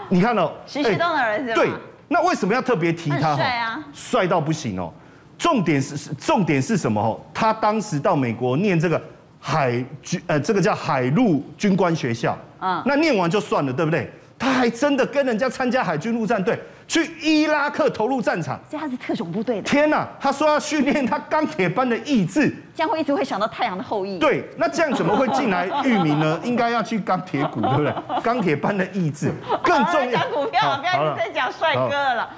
[0.08, 1.70] 你看哦，徐旭东的儿子，对，
[2.08, 3.34] 那为什么要特别提他？
[3.36, 4.92] 帅啊，帅到不行哦。
[5.38, 7.00] 重点是重点是什么？
[7.00, 9.00] 哦，他当时到美国念这个
[9.40, 14.08] 海军，呃，这个叫海陆军官学校，嗯，那念完就算了，对不对？
[14.42, 16.58] 他还真的跟人家参加海军陆战队。
[16.88, 19.62] 去伊拉克投入战场，所以他是特种部队的。
[19.62, 24.18] 天哪，他说要训练他钢铁般的意志，这样会一直会想到太阳的后裔。
[24.18, 26.38] 对，那这样怎么会进来域名呢？
[26.44, 27.94] 应该要去钢铁股，对不对？
[28.22, 30.20] 钢铁般的意志更重要。
[30.20, 32.28] 讲股票，不要再讲帅哥了。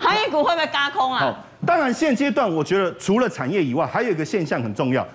[0.00, 1.20] 航运股会不会嘎空啊？
[1.20, 5.06] 好，当然现阶段我觉得除了产业以外，还有一个现象很重要，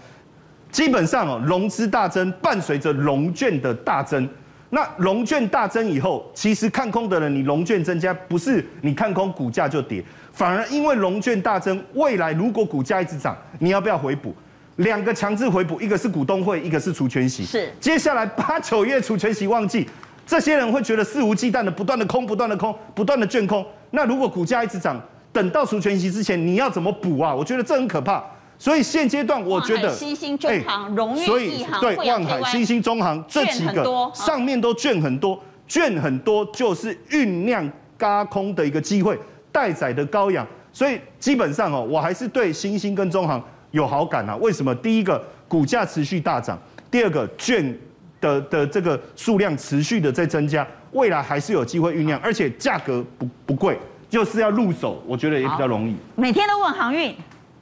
[0.71, 4.29] 基本上哦，融资大增，伴随着融券的大增。
[4.73, 14.33] 那融券大增以后，其实看空的人，你融券增加，不是你看空股价就跌，反而因为融券大增，未来如果股价一直涨，你要不要回补？
[14.77, 17.43] 两个强制回补，一个是股东会，一个是除权息。
[17.43, 17.69] 是。
[17.81, 19.87] 接下来八九月除权息旺季，
[20.25, 23.63] 这些人会觉得肆无忌惮的不断的空，不断的空，不断的券空。
[23.89, 24.99] 那如果股价一直涨，
[25.33, 27.35] 等到除权息之前，你要怎么补啊？
[27.35, 28.23] 我觉得这很可怕。
[28.61, 39.17] 所以现阶段我觉得，新兴中航、荣运、所以对万海、新兴中行这几个上面都券很多，券很多就是酝酿轧空的一个机会，
[39.51, 40.45] 待宰的羔羊。
[40.71, 44.35] 所以基本上哦，我还是对新兴跟中行有好感啊。
[44.35, 44.75] 为什么？
[44.75, 46.55] 第一个股价持续大涨，
[46.91, 47.75] 第二个券
[48.19, 53.75] 的的这个数量持续的在增加，未来还是有机会酝酿，而且价格不不贵，
[54.07, 55.95] 就是要入手，我觉得也比较容易。
[56.15, 57.11] 每天都问航运。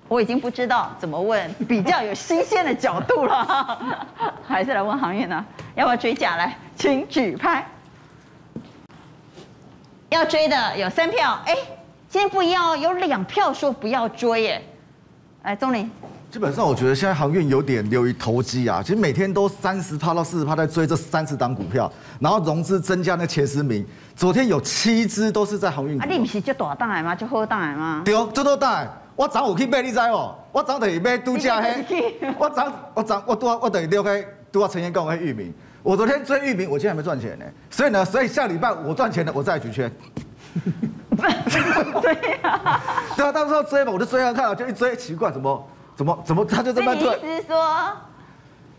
[0.10, 3.80] 我已经不知道怎么问比较有新鲜的角度了，
[4.46, 5.46] 还是来问航运呢？
[5.76, 6.36] 要不要追价？
[6.36, 7.64] 来，请举牌。
[10.10, 11.56] 要追的有三票，哎，
[12.10, 14.64] 今天不一样哦，有两票说不要追耶。
[15.44, 15.90] 来，钟林。
[16.32, 26.02] 基本上我觉得现在航运有点流于投机啊，其实每天都三十趴到四十趴在追这三十档股票，然后融资增加那前十名，昨天有七只都是在航运。
[26.02, 27.14] 啊，你不是就大档来吗？
[27.16, 28.02] 就好档来吗？
[28.04, 28.88] 对哦，就多档。
[29.20, 30.36] 我昨有去买，你知无？
[30.54, 35.54] 我昨就是买拄只迄，我昨我昨我拄我等于丢开拄我曾经讲的裕民。
[35.84, 37.44] 我昨天追玉米，我今天还没赚钱呢。
[37.70, 39.92] 所以呢，所以下礼拜我赚钱了，我再举圈。
[41.20, 42.82] 对啊，
[43.18, 47.06] 对啊，到时候追嘛，我就追看看，就一追，奇怪，怎么怎么怎么他就这么追？
[47.18, 47.92] 意思是说。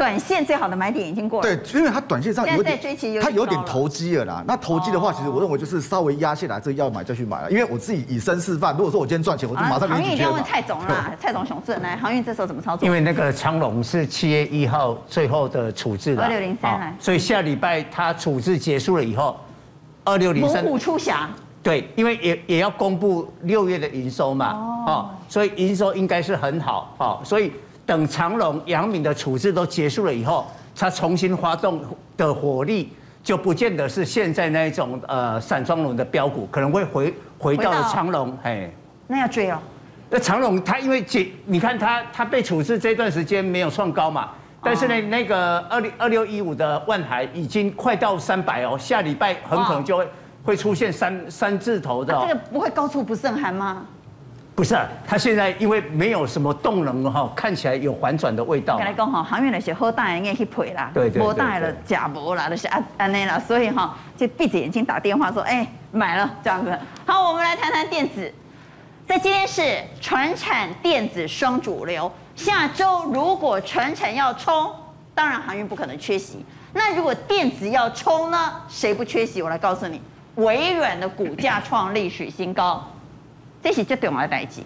[0.01, 1.57] 短线最好的买点已经过了。
[1.57, 2.81] 对，因为它短线上有点，
[3.21, 4.43] 它有点投机了啦。
[4.47, 7.51] 那投机的话，其实我认为就是稍微压下来，这要买就去买了。
[7.51, 12.87] 因为我自己以身示范，如果说我今天赚钱，我就马上给你航运要问蔡总啦，蔡总熊证来，航运这时候怎么操作？
[12.87, 19.39] 因为那个长荣是七月一号最后的处置了，二六零三来，所以下礼拜它处置结束了以后，
[20.05, 20.65] 二六零三。
[20.65, 21.29] 猛虎出柙。
[21.63, 24.53] 对，因为也也要公布六月的营收嘛，
[24.87, 27.53] 哦，所以营收应该是很好，哦，所以
[27.91, 30.47] 等长隆、杨敏的处置都结束了以后。
[30.77, 31.83] 他重新发动
[32.17, 32.91] 的火力
[33.23, 38.71] 就不见得是现在那一种呃散装轮的标股，可能会回回到了长隆，哎，
[39.09, 39.59] 那要追哦。
[40.09, 44.31] 那长隆它因为解，你看它它被处置这段时间没有创高嘛，
[44.63, 50.09] 但是呢那个二零二六一五的万海已经快到三百哦，下礼拜很可能就会
[50.45, 52.17] 会出现三三字头的。
[52.23, 53.85] 这个不会高处不胜寒吗？
[54.61, 58.77] 不是、啊，他现在因为没有什么动能哈，看起来有反转的味道。
[58.77, 66.79] 刚才讲哈，航运的是好大应该去赔啦，对对，无大的假无啦，就是安安内啦，所以哈就闭着眼睛打电话说，哎，买了这样子。
[67.07, 68.31] 好，我们来谈谈电子，
[69.09, 72.13] 在今天是传产电子双主流。
[72.37, 74.71] 下周如果传产要冲，
[75.15, 76.45] 当然航运不可能缺席。
[76.75, 78.53] 那如果电子要冲呢？
[78.69, 79.41] 谁不缺席？
[79.41, 80.03] 我来告诉你，
[80.35, 82.87] 微软的股价创历史新高。
[83.63, 84.61] 这是最重要的代志。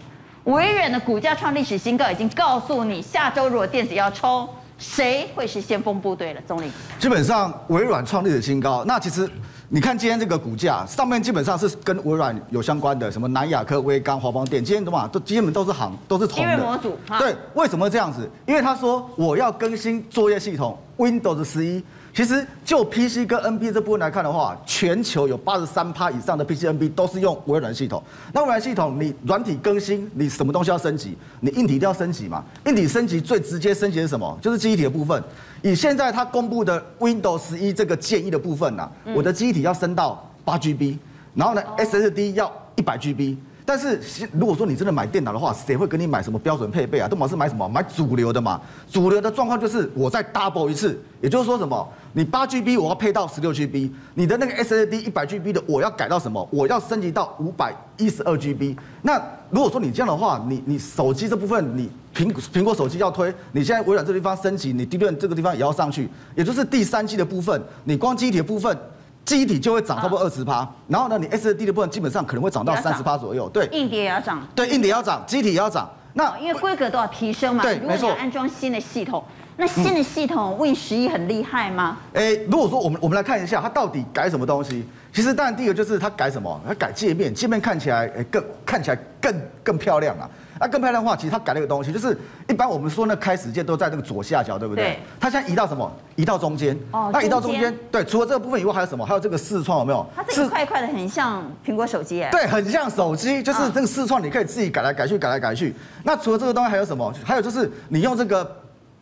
[0.44, 6.40] 微软的股价创历史新高，已经告诉你，下周如果电子要冲，谁会是先锋部队了？
[6.46, 8.84] 总理，基本上微软创历史新高。
[8.84, 9.28] 那其实
[9.70, 16.58] 你看今天这个股价上面，基本上是跟微软有相关的，什么南亚科、威刚、华邦电，今天的嘛都基本都是行，都是同的。
[16.58, 16.98] 模组。
[17.18, 18.30] 对，为什么这样子？
[18.46, 21.82] 因为他说我要更新作业系统，Windows 十一。
[22.14, 28.00] 其实就 PC 跟 NB 这部分来看的话，全球有八十三趴以上的 PC、NB 都是用微软系统。
[28.32, 31.18] 那微软系统，你软体更新，你什么东西要升级？
[31.40, 32.44] 你硬体一定要升级嘛？
[32.66, 34.38] 硬体升级最直接升级是什么？
[34.40, 35.20] 就是记忆体的部分。
[35.60, 40.96] 以现在它公布的 Windows 十一这个建议的部分呢，我的记忆体要升到八 GB，
[41.34, 43.36] 然后呢 SSD 要一百 GB。
[43.66, 43.98] 但是，
[44.32, 47.08] 如果说你真的买电脑的话，谁会给你买什么标准配备啊？
[47.08, 47.66] 都嘛是买什么？
[47.66, 48.60] 买主流的嘛。
[48.90, 51.88] 主流的状况就是我再 double 一次，也就是说什么？
[52.12, 56.46] 你八 GB 我要配到十六 GB，你的那个 SSD 一百 GB 的我要改到什么？
[56.52, 58.76] 我要升级到五百一十二 GB。
[59.00, 68.76] 那如果说你这样的话，你你手机这部分，你苹苹果手机要推，你现在微软这个地方升级，你低润这个地方也要上去，也就是第三季的部分，你光机体的部分。
[69.24, 73.48] 记忆体就会涨差不多二十趴，然后呢，你 SSD 的部分基本上可能会涨到三十趴左右。
[73.48, 74.46] 对，硬碟也要涨。
[74.54, 75.88] 对，硬碟也要涨，机体也要涨。
[76.12, 77.62] 那因为规格都要提升嘛。
[77.62, 78.08] 对，没错。
[78.08, 79.24] 如果你要安装新的系统，
[79.56, 81.96] 那新的系统 Win 十一很厉害吗？
[82.12, 84.84] 哎，如果说我们我们来看一下，它到底改什么东西？
[85.12, 86.60] 其实当然第一个就是它改什么？
[86.68, 90.28] 它改界面，界面看起来哎更看起来更更漂亮啊。
[90.60, 92.16] 那更漂亮的话，其实它改了一个东西，就是
[92.48, 94.84] 一般我们说那开始键都在那个左下角，对不对？
[94.84, 94.98] 对。
[95.18, 95.90] 它现在移到什么？
[96.16, 96.78] 移到中间。
[96.92, 97.10] 哦。
[97.12, 98.04] 那移到中间，对。
[98.04, 99.04] 除了这个部分以外，还有什么？
[99.04, 100.06] 还有这个视窗有没有？
[100.14, 102.30] 它这一块一块的很像苹果手机哎。
[102.30, 105.74] 对，很像手机，就是这个视窗你可以自己改来改去，改来改去。
[106.02, 107.12] 那除了这个东西还有什么？
[107.24, 108.56] 还有就是你用这个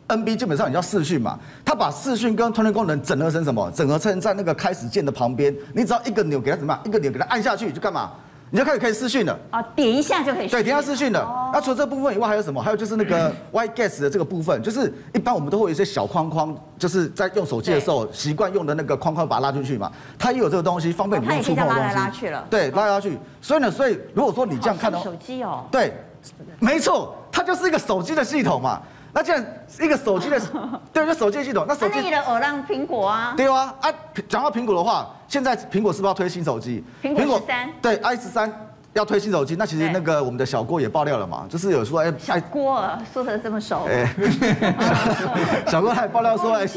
[0.07, 3.71] NB，基本上你要视讯嘛，它把视讯跟通讯功能整合成什么？
[3.75, 6.81] 整合成在那个开始键的旁边，你只要一个钮给它怎么样？
[6.85, 8.11] 一个钮给它按下去就干嘛？
[8.53, 10.47] 你就开始可以私讯了啊，点一下就可以。
[10.47, 11.21] 对，点一下私讯了。
[11.21, 12.61] 哦、那除了这部分以外，还有什么？
[12.61, 19.91] 还有就是那个 White Guest 的这个部分，就是一般我们都会有一些小框框，就是在用手机的时候习惯用的那个框框，把它拉进去嘛。
[20.19, 21.79] 它也有这个东西，方便你用触碰的东西。
[21.79, 22.45] 拉来拉去了。
[22.47, 23.17] 对，拉来拉去。
[23.41, 25.65] 所以呢，所以如果说你这样看到，手机哦。
[25.71, 25.91] 对，
[26.59, 27.15] 没错。
[27.31, 28.79] 它就是一个手机的系统嘛。
[29.13, 30.41] 那既然一个手机的，
[30.91, 31.95] 对，就手机系统，那手机。
[31.97, 33.33] 那你的偶让苹果啊？
[33.37, 33.93] 对啊，啊，
[34.27, 36.83] 讲到苹果的话，现在苹果是不是要推新手机？
[37.03, 37.69] 苹果十三。
[37.81, 38.51] 对，i 十三。
[38.93, 44.07] 要推新手机，那其实那个我们的小郭也爆料了嘛，就是有说哎，小郭说的这么熟，哎，
[45.67, 46.67] 小郭他也爆料说哎，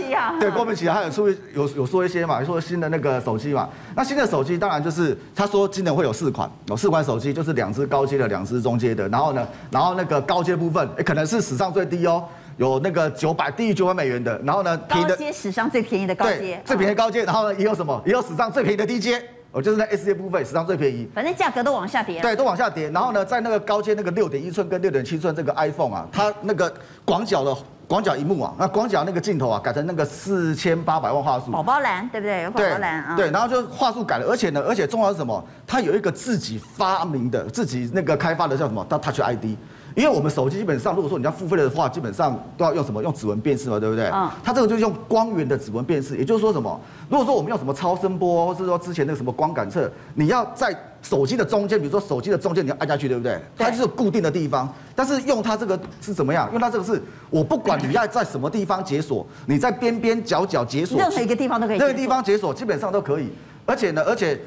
[0.41, 12.25] 对，郭明錤啊，他有说有有说一些嘛，说新的那个手机嘛，那新的手机当然就是他说今年会有四款，有四款手机，就是两只高阶的，两只中阶的，然后呢，然后那个高阶部分，哎，可能是史上最低哦，
[12.57, 19.23] 有那个九百低于九百美元的，然后呢，高阶史上最便宜的高阶，最便宜的高阶，然后呢也有什么，也有史上最便宜的低阶。
[19.57, 22.21] 我就是在 S A 部分史上最便宜，反正价格都往下跌。
[22.21, 22.91] 对，都往下跌。
[22.91, 26.71] 然后呢，在那个高阶那个六点一寸跟六点七寸这个 iPhone 啊，它那个
[27.07, 27.57] 广角的
[27.89, 31.53] 广角荧幕啊，那广角那个镜头啊，改成那个四千八百万画素。
[31.53, 32.43] 宝宝蓝对不对？
[32.43, 33.17] 有宝宝蓝啊。
[33.17, 35.43] 对，然后就画素改了，而且呢，而且重要是什么？
[35.67, 38.87] 它有一个自己发明的、自己那个开发的叫什么？
[38.91, 39.57] 叫 Touch ID。
[39.97, 43.03] 因为我们手机基本上，如果说你要付费的话，基本上都要用什么？
[43.03, 44.05] 用指纹辨识嘛，对不对？
[44.13, 44.31] 嗯。
[44.45, 46.79] 它这个就是用光源的指纹辨识，也就是说什么？
[47.09, 53.41] 如果说我们用什么超声波，或是说之前那个什么光感测，你要在手机的中间，比如说手机的中间，你要按下去，对不对？
[53.57, 54.71] 它就是固定的地方。
[54.95, 56.47] 但是用它这个是怎么样？
[56.53, 61.79] 用它这个是，我不管你要在什么地方解锁，你在边边角角解锁，任何一个地方都可以。
[61.79, 63.31] 任何地方解锁基本上都可以。
[63.65, 64.39] 而且呢，而且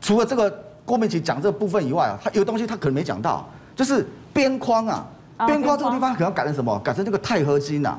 [0.00, 0.50] 除了这个
[0.86, 5.06] 郭明奇讲这个部分以外啊，它有东西他可能没讲到，就是边框啊。
[5.46, 6.78] 边框这个地方可能要改成什么？
[6.78, 7.98] 改成这个钛合金呐。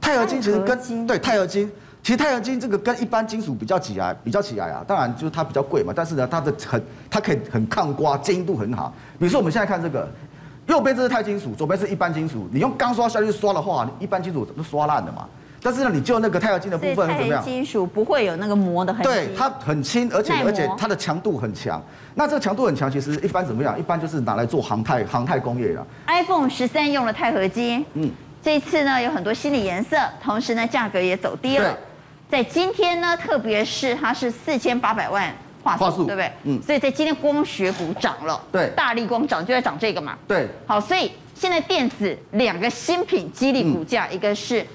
[0.00, 1.70] 钛合金其实跟对钛合金，
[2.02, 5.92] 其实钛合金这个跟一般金属比较起来，比较起来啊，当然就是它比较贵嘛。
[5.94, 8.92] 但是呢，它的很，它可以很抗刮，坚硬度很好。
[9.16, 10.08] 比如说我们现在看这个，
[10.66, 12.48] 右边这是钛金属，左边是一般金属。
[12.50, 15.28] 你用钢刷下去刷的话，一般金属都刷烂的嘛。
[15.64, 17.40] 但是呢，你就那个钛合金的部分怎么样？
[17.44, 19.08] 金属不会有那个磨的痕迹。
[19.08, 21.80] 对，它很轻，而且而且它的强度很强。
[22.16, 23.78] 那这个强度很强，其实一般怎么样？
[23.78, 25.86] 一般就是拿来做航太航太工业的。
[26.08, 28.10] iPhone 十三用了钛合金，嗯，
[28.42, 31.78] 这一次呢有很多新的颜色，同时呢价格也走低了。
[32.28, 36.32] 在今天呢，特别是它是四千八百万画素，对不对？
[36.42, 36.60] 嗯。
[36.60, 40.18] 所以在今天光学股涨了，对，大力光涨就在涨这个嘛。
[40.26, 40.48] 对。
[40.66, 44.66] 好，所以现在电子两个新品激励股价，一个是。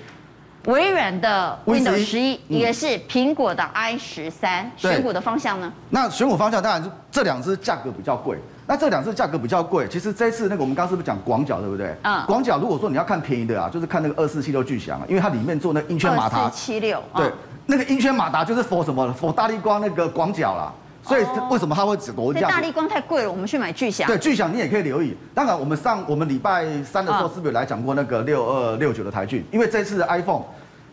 [0.68, 5.72] 微软的 Windows 十一，一个是苹果的 i 十三，选股的方向呢？
[5.90, 8.38] 那选股方向当然是这两支价格比较贵。
[8.68, 11.96] 那这两支价格比较贵，其实这一次那个我们刚刚是不是讲广角，对不对？
[12.02, 12.22] 嗯。
[12.28, 16.44] 广角如果说你要看便宜的啊，就是看那个二四七六巨响啊，因为它里面做那个音圈马达。
[16.44, 17.02] 二四七六。
[17.16, 17.32] 对，
[17.66, 20.70] 那个音圈马达就是 for 什么？for 大力光那个广角啦。
[21.02, 22.52] 所以为什么它会只多这样？
[22.52, 24.06] 大力光太贵了，我们去买巨响。
[24.06, 25.16] 对，巨响你也可以留意。
[25.34, 29.42] 当然，我们上我们礼拜三的时候是不是有来讲过那个六二六九的台郡？
[29.50, 30.42] 因为这次的 iPhone。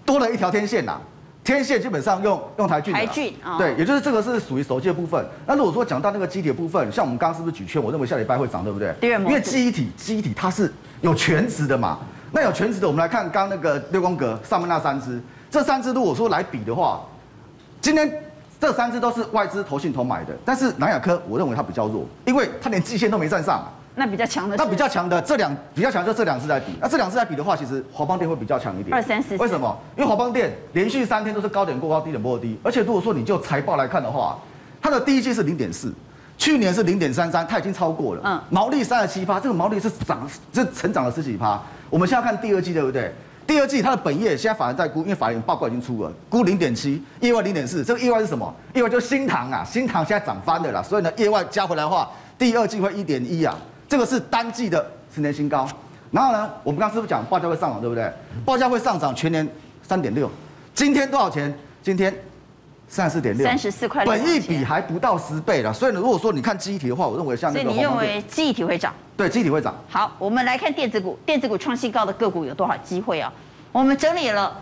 [0.05, 0.99] 多了一条天线呐，
[1.43, 5.25] 天线基本上用用台郡，台郡啊，对，也就是这个是属于手机的部分。
[5.47, 7.83] 那如果说讲到那个机体的部分，像我们刚刚是不是举圈？
[7.83, 8.95] 我认为下礼拜会涨，对不对？
[9.01, 11.99] 对，因为机体机体它是有全值的嘛。
[12.33, 17.01] 那有全值的，我们来看刚刚那个六宫格上面那三只，这三只如果说来比的话，
[17.81, 18.13] 今天
[18.61, 23.65] 这三只都是外资投信投买的，但是南亚科我认为它比较弱，因为它连季线都没站上。
[23.97, 28.93] 那比较强的，那比较强的这两比较强就这两支来比，那这两支来比的话，其实华邦电会比较强一点。
[28.93, 29.37] 二三四。
[29.37, 29.79] 为什么？
[29.97, 34.37] 因为华邦电连续三天都是高点过高，低点过低，而且如果说你就财报来看的话，
[34.83, 35.93] 它的第一季是零点四，
[36.37, 38.23] 去年是零点三三，它已经超过了。
[38.25, 38.41] 嗯。
[38.51, 41.63] 毛利三十七趴，这个毛利是涨，是成长了十几趴。
[41.89, 43.13] 我们现在看第二季，对不对？
[43.47, 48.53] 第二季它的本业现在法人在估，因为法人报告已经出了，估零点七，意外零点四，这个意外是什么？
[48.73, 53.55] 意外就是新塘啊，新塘现在涨翻了啦，所以呢，意外加回来的话，第二季会一点一啊。
[53.95, 55.69] 这个是单季的十年新高，
[56.11, 58.13] 然后呢，我们刚刚是不是讲报价会上涨，对不对？
[58.45, 59.49] 报价会上涨，全年
[59.85, 60.29] 三点六，
[60.75, 61.57] 今天多少钱？
[61.81, 62.13] 今天
[62.89, 65.73] 三十四点六，三十四块，本一比还不到十倍了。
[65.73, 68.93] 所以呢，如果说你看记忆体的话，我认为像那个，所以你认为记忆体会涨？
[69.17, 69.73] 对，记忆体会涨。
[69.89, 73.33] 好，我们来看电子股，电子股创新高的个股有多少机会啊？
[73.71, 74.61] 我们整理了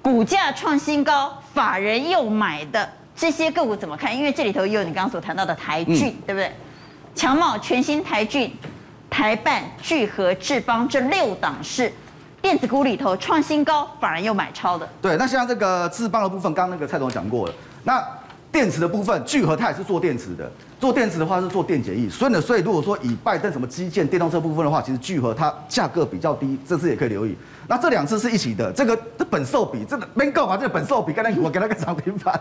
[0.00, 4.16] 股价创新高、法人又买的这些个股怎么看？
[4.16, 6.52] 因为这里头也有你刚刚所谈到的台郡，嗯、对不对？
[7.14, 8.52] 强茂、全新、台郡、
[9.10, 11.92] 台办、聚合、智邦这六档是
[12.40, 14.88] 电子股里头创新高，反而又买超的。
[15.00, 17.54] 对，那像这个智邦的部分，刚刚那个蔡总讲过了。
[17.84, 18.02] 那
[18.50, 22.08] 电池的部分，聚合它也是做电池的，做电池的话是做电解液。
[22.08, 27.36] 所以呢，所以如果说以拜登什么基建、电动车部分的话，其实聚合它价格比较低，这次也可以留意。
[27.68, 32.40] 那这两次是一起的，这个这本寿比，这个没够啊，这个本寿比，刚才我给它个涨停板。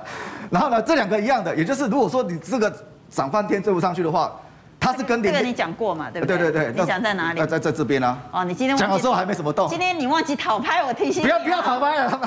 [0.49, 2.73] 然后呢，这两个一样的，也就是如果说你这个
[3.09, 4.31] 涨翻天追不上去的话。
[4.81, 6.09] 它是跟这个你讲过嘛？
[6.09, 6.37] 对不对？
[6.37, 7.45] 对对对，你讲在哪里？
[7.45, 8.17] 在在这边啊。
[8.31, 9.69] 哦，你今天讲的时候还没什么动。
[9.69, 11.27] 今天你忘记讨拍，我提醒你。
[11.27, 12.19] 不要不要讨拍 了，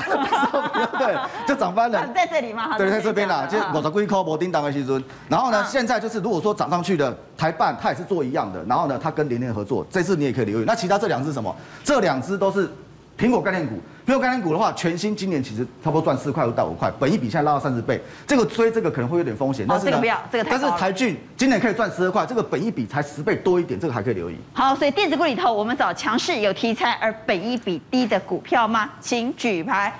[0.97, 1.17] 对，
[1.49, 2.07] 就涨翻了。
[2.15, 2.79] 在这里吗？
[2.79, 5.03] 对，在这边啦，就五十几块没叮当的西尊。
[5.29, 8.65] 然后呢，现在就是如果说涨上去的台办，它也是做一样的。
[8.69, 10.65] 然后呢，它跟联电合作，这次你也可以留意。
[10.65, 11.55] 那其他这两只什么？
[11.83, 12.71] 这两只都是。
[13.17, 19.65] 苹果概念股，苹果概念股的话，全新今年其实差不多赚四块五到五块，本益比现在拉到三十倍，这个追这个可能会有点风险。
[19.67, 20.45] 但是呢，这个不要，这个。
[20.51, 24.37] 但是台郡今年可以赚十二块，这个本益比才十倍多一点，这个还可以留意。
[24.53, 28.91] 好，所以电子股里头，我们找强势有题材而本益比低的股票吗？
[29.01, 29.91] 请举牌。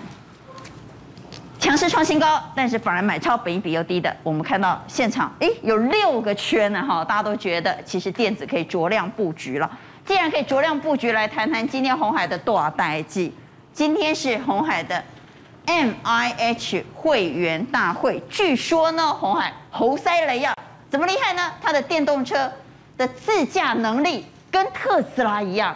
[1.59, 9.71] 强势创新高，但是反而买超本益比又低的，我们看到现场，哎，有六个圈呢，哈，大家都觉得其实电子可以酌量布局了。
[10.05, 13.33] 既然可以酌量布局，来谈谈今天红海的多少代志。
[13.75, 15.03] 今天是红海的
[15.67, 20.55] M I H 会员大会，据说呢，红海猴塞雷啊，
[20.89, 21.51] 怎么厉害呢？
[21.61, 22.53] 它的电动车
[22.97, 25.75] 的自驾能力跟特斯拉一样，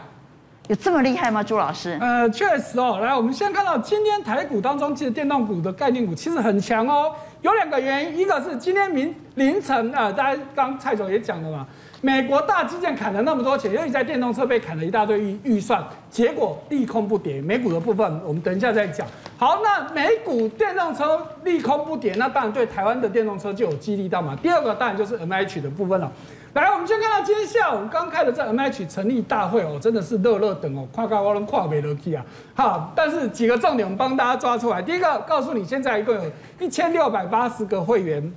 [0.68, 1.42] 有这么厉害吗？
[1.42, 1.98] 朱老师？
[2.00, 3.00] 呃，确实哦。
[3.02, 7.12] 来，我们先看到今天台股当中，其实电动股的概念股其实很强哦。
[7.42, 11.66] 有两个原因，一个是今天明凌晨啊，大家刚蔡总也讲了嘛。
[12.00, 17.42] 美国大基建砍了那么多钱，尤其在电动车被砍了一大堆预预算，结果利空不跌。
[17.42, 19.04] 美股的部分，我们等一下再讲。
[19.36, 24.38] 好，那美股电动车利空不跌，那当然对台湾的电动车就有激励到嘛。
[24.40, 26.12] 第二个当然就是 MH 的部分了。
[26.54, 32.24] 来，我们先看到今天下午刚开的这 MH 成立大会哦，真的是热热等哦，跨高我能跨没得去啊。
[32.54, 34.80] 好，但是几个重点我帮大家抓出来。
[34.80, 36.22] 第一个，告诉你现在一共有
[36.60, 38.32] 一千六百八十个会员。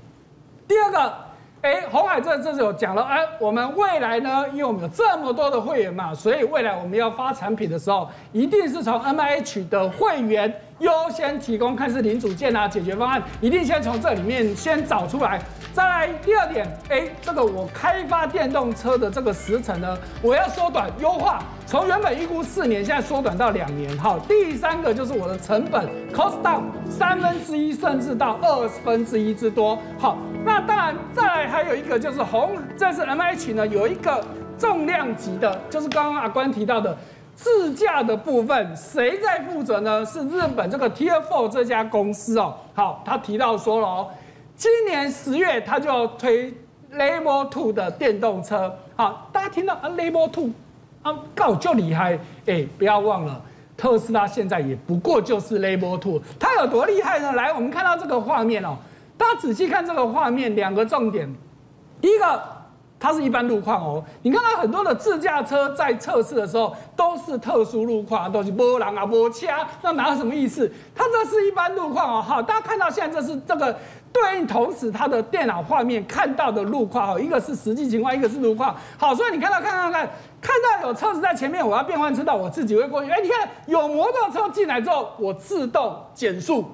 [0.67, 1.13] 第二个。
[1.61, 15.39] 哎，红海这这是有讲了，哎，我们未来呢，因为我们有这么多的会员嘛，所以未来我们要发产品的时候，一定是从 MIH 的会员优先提供，看是零组件啊，解决方案，一定先从这里面先找出来。
[15.71, 21.43] 再来第二点，哎，这个我开发电动车的这个时程呢，我要缩短优化。
[21.71, 23.97] 从原本预估四年，现在缩短到两年。
[23.97, 29.79] 好，第三个就是我的成本 cost down 三分之一，甚至到二十分之一之多。
[29.97, 34.21] 好，那当然再来还有一个就是红，这是 MH 呢有一个
[34.59, 36.97] 重量级的，就是刚刚阿关提到的
[37.35, 40.05] 自驾的部分，谁在负责呢？
[40.05, 42.53] 是日本这个 Tier Four 这家公司哦。
[42.73, 44.09] 好，他提到说了哦，
[44.57, 46.53] 今年十月他就要推
[46.93, 48.75] Level Two 的电动车。
[48.97, 50.49] 好，大家听到啊 Level Two。
[51.03, 52.17] 啊，告就厉害！
[52.45, 53.41] 哎，不要忘了，
[53.75, 57.31] 特斯拉现在也不过就是 Level Two，它有多厉害呢？
[57.31, 58.77] 来，我们看到这个画面哦，
[59.17, 61.27] 大家仔细看这个画面，两个重点，
[61.99, 62.41] 第一个，
[62.99, 70.71] 它是一般路况哦，你看到很多的自驾车在测试的时候都是特殊路况，都是波浪啊、波掐，那哪有什么意思？
[70.93, 73.75] 它这是一般路况哦，好，大家看到现在这是这个。
[74.13, 78.75] 对应同时，它的电脑画面看到的路况哦，一个是实际情况，一个是路况。
[78.97, 80.09] 好，所以你看到，看看看，看
[80.81, 83.09] 有车子在前面，我要变换车道，我自己会过去。
[83.09, 86.65] 哎，你看有摩托车进来之后，我自动减速。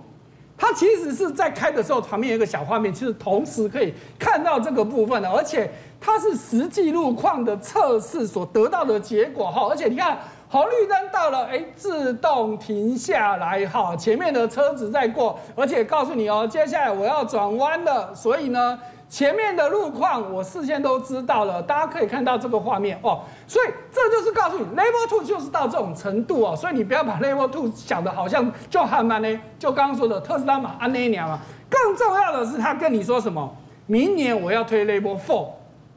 [0.58, 5.70] 它其实是在开的时候，旁边有一个小画面，其实同时可以看到这个部分的，而且
[6.02, 9.52] 它是实际路况的测试所得到的结果。
[9.52, 10.18] 哈，而且你看。
[10.50, 18.80] 红绿灯到了，哎，自动停下来，哈，前面的车子在过，而且告诉你哦，接下来我要转弯了，所以呢，
[19.10, 31.40] 前面的路况我事先都知道了，大家可以看到这个画面哦，所以这就是告诉你，Level Two 就是到这种程度哦，所以你不要把 Level Two 想的好像就还蛮呢，就刚刚说的特斯拉嘛，安那尼亚嘛，
[31.70, 33.56] 更重要的是他跟你说什么，
[33.86, 35.52] 明年我要推 Level Four，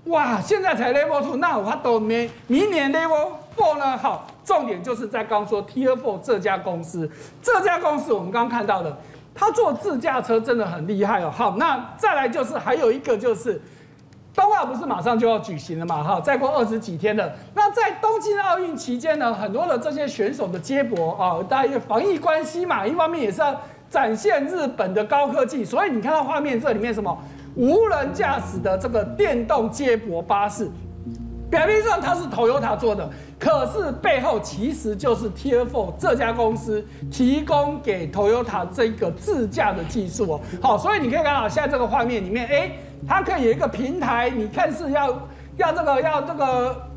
[0.05, 4.27] 哇，现在才 Level Two，那我都没明年 Level Four 呢，好。
[4.43, 7.09] 重点就是在刚说 Tier Four 这家公司，
[7.41, 8.99] 这家公司我们刚刚看到的，
[9.41, 11.30] 他做自驾车真的很厉害哦。
[11.34, 13.59] 好，那再来就是还有一个就是，
[14.34, 16.05] 冬奥不是马上就要举行了嘛？
[16.05, 17.32] 哈，再过二十几天了。
[17.55, 27.18] 那在东京奥运期间呢，很多的这些选手的接驳啊，大家防疫关系嘛，一方面也是要展现日本的高科技，所以你看到画面这里面什么
[27.57, 30.70] 无人驾驶的这个电动接驳巴士。
[31.51, 33.09] 表面上它是 Toyota 做的，
[33.41, 40.41] 可是背后其实就是 Tier Four 这家公司提供给 Toyota 这个自驾的技术哦。
[40.62, 42.70] 好，所以你可以看到现在这个画面里面，哎，
[43.09, 45.18] 它可以有一个平台，你看是要。
[45.61, 46.89] 要这个要这个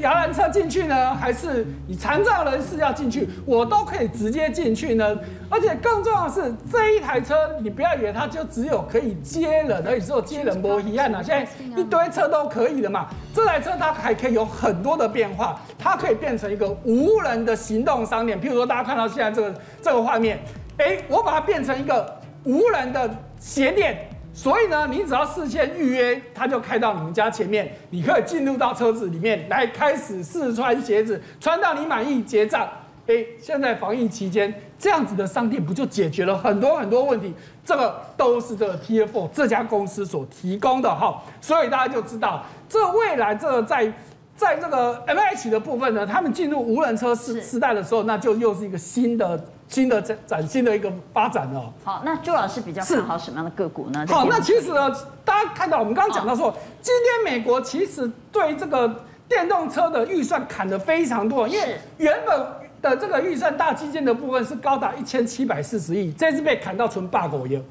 [0.00, 5.18] 摇篮车进去呢，还是你残障人士要进去，我都可以直接进去呢。
[5.50, 11.20] 而且更重要的是，这一台车你不要以为它就只有可以接人，而且只有接人不一样啊。
[11.20, 13.08] 现在一堆车都可以的嘛。
[13.34, 18.40] 这台车它还可以有很多的变化，它可以变成一个无人的行动商店。
[18.40, 20.38] 譬如说，大家看到现在这个这个画面，
[20.78, 23.10] 哎，我把它变成一个无人的
[23.40, 24.08] 鞋店。
[24.34, 32.68] 所以呢，你只要事先预约，他就开到你们家前面，你可以进入到车子里面来开始试穿鞋子，穿到你满意结账。
[33.08, 37.34] 哎，现在防疫期间，这样子的商店不就解决了很多很多问题？
[37.64, 43.92] 这个都是这个 TF 这家公司所提供的哈，所以大家就知道，这未来这个在
[44.36, 51.72] 在这个 MH 的部分呢，他们进入无人车时时代的时候，那就又是一个新的新的崭崭新的一个发展哦。
[51.82, 54.06] 好，那朱老师比较看好什么样的个股呢？
[54.08, 54.88] 好，那其实呢，
[55.24, 62.46] 大家看到我们刚刚讲到说，今天美国其实对这个电动车的预算砍得非常多，因为原本。
[62.82, 67.62] 的这个预算大基建的部分是高达一千七百四十亿，这次被砍到纯罢狗油，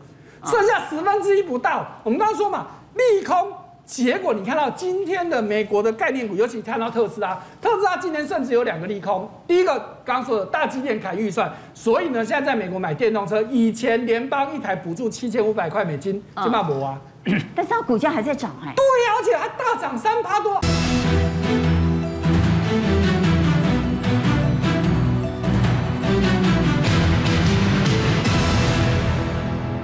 [0.45, 1.86] 剩下十分之一不到。
[2.06, 3.52] 我们刚刚说嘛，利空，
[3.91, 9.29] 结果你看到今天的美国的概念股，尤其看到特斯拉，特斯拉今年甚至有两个利空。
[9.45, 17.01] 第一个刚刚说的大基建砍预算，所以呢，现在在美国买电动车，以前联邦一台补助七千五百块美金，就骂我啊，
[17.53, 20.57] 但是它股价还在涨哎，对呀，而且还大涨三趴多。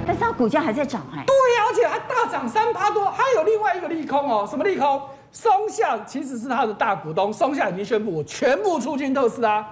[0.06, 1.36] 但是它股价还在涨哎，对
[1.78, 5.00] 且还大涨三趴多，还有另外一个利空哦，什么利空？
[5.32, 9.64] 松下其实是它的大股东，松下已经宣布我全部出军特斯拉，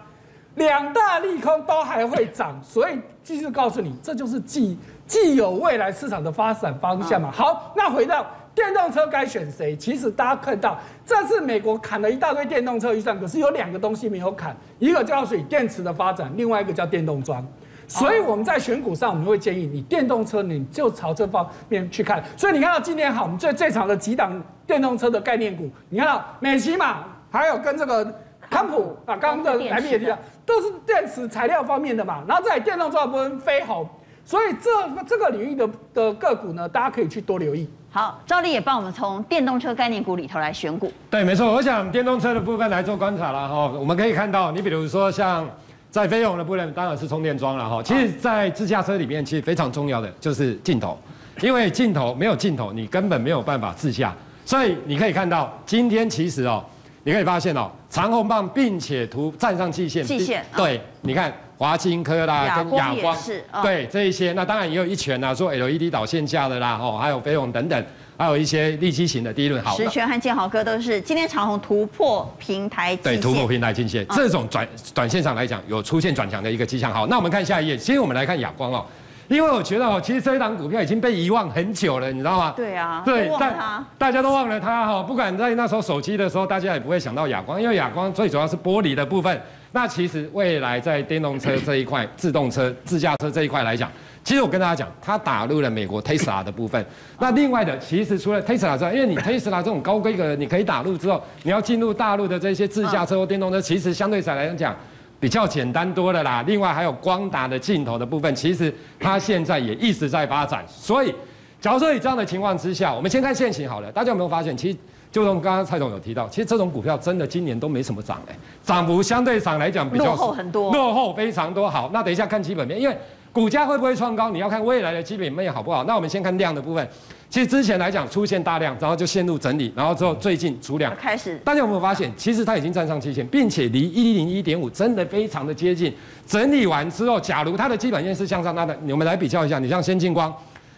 [0.56, 4.78] 两大利空都还会涨，所以继续告诉你，这就是既
[5.08, 7.32] 既有未来市场的发展方向嘛。
[7.32, 9.76] 好，那回到电动车该选谁？
[9.76, 17.43] 其实大家看到这次美国砍了一大堆电动车预算，可是有两个东西没有砍，一个叫水电池的发展，另外一个叫电动桩。
[17.88, 22.23] 所以我们在选股上，我们会建议你电动车，你就朝这方面去看。
[22.36, 28.03] 所以你看到今天好，我们最最长的几档电动车的概念股，你看到美琪玛，还有跟这个
[28.49, 32.23] 康普啊，刚刚的来宾也提到，都是电池材料方面的嘛。
[32.27, 33.88] 然后在电动车的部分飞鸿，
[34.23, 37.69] 所以这这个领域的的个股呢，大家可以去多留意。
[37.91, 40.91] 好，兆立也帮我们从电动车概念股里头来选股。
[41.09, 43.67] 对，没错，我想电动车的部分来做观察了哈。
[43.67, 45.47] 我们可以看到，你比如说像。
[45.96, 47.82] 在飞用的部分当然是充电桩了哈。
[47.82, 51.00] 其实，在自驾车里面，其实非常重要的就是镜头，
[51.41, 54.14] 因为镜头没有镜头，你根本没有办法自驾。
[54.43, 56.62] 所以你可以看到，今天其实哦，
[57.06, 67.86] 你可以发现哦，长虹棒并且图站上季线，季线对，你看华金科啦，跟亚光是，对这一些，那当然也有一拳啊，做 LED 导线架的啦，哦，还有飞鸿等等。
[68.18, 76.93] 还有一些利基型的第一轮好的，十銓和建豪哥都是今天长虹突破平台，对，突破平台均线，这种转短线上来讲有出现转强的一个迹象。
[76.93, 78.86] 好，那我们看下一页，先我们来看亚光哦，
[79.28, 82.53] 因为我觉得哦，其实这一档股票已经被遗忘很久了，你知道吗？
[82.55, 89.41] 对啊，对，但大家都忘了它哈，不管在那时候手机的时候，大家也不会想到亚光，因为亚光最主要是玻璃的部分。
[89.76, 93.91] 那其实未来在电动车这一块、自动车、自驾车这一块来讲。
[94.23, 96.84] 其实我跟大家讲，它打入了美国 Tesla 的部分。
[97.19, 104.73] 那另外的，其实除了 Tesla 之外，因为你 Tesla 这种高规格，你可以打入之后，你要进入大陆的这些自驾车或电动车，其实相对来讲
[105.19, 106.41] 比较简单多了啦。
[106.47, 110.63] 另外还有光达的镜头的部分，其实它现在也一直在发展。
[110.69, 111.13] 所以，
[111.59, 113.91] 假如说以这样的情况之下，我们先看现行好了。
[113.91, 114.78] 大家有没有发现，其实
[115.16, 121.70] 就从刚刚蔡总有提到，其实这种股票真的今年都没什么涨哎，涨幅相对上来讲比较落后很多，落后非常多。
[121.70, 122.97] 好，那等一下看基本面，因为。
[123.32, 124.30] 股价会不会创高？
[124.30, 125.84] 你要看未来的基本面好不好？
[125.84, 126.89] 那我们先看量的部分。
[127.30, 131.38] 其实之前来讲出现大量，然后就陷入整理，然后之后最近出量开始。
[131.39, 135.93] 大家有没有发现，其实它已经站上期线，并且离一零一点五真的非常的接近。
[136.26, 139.59] 整理完之后，假如它的基本面是向上，那的，我们来比较一下。
[139.59, 140.34] 你像先进光，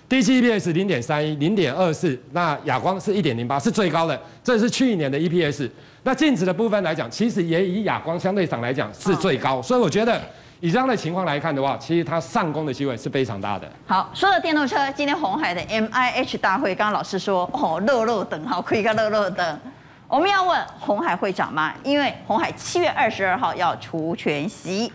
[0.09, 4.19] 第一季 EPS 零点三一、零点二四，那亚光是一点零八，是最高的。
[4.43, 5.69] 这是去年的 EPS。
[6.03, 10.21] 那净值的部分来讲，其实也以亚光相对上来讲是最高，所以我觉得。
[10.59, 13.71] 以这样的情况来看的话，其实它上攻的机会是非常大的。
[13.85, 19.59] 好，说到电动车，今天红海的 M I H 大会，刚刚老师说哦，热热等，好，可以个热热等。
[20.07, 21.71] 我们要问红海会涨吗？
[21.83, 24.91] 因为红海七月二十二号要除权息，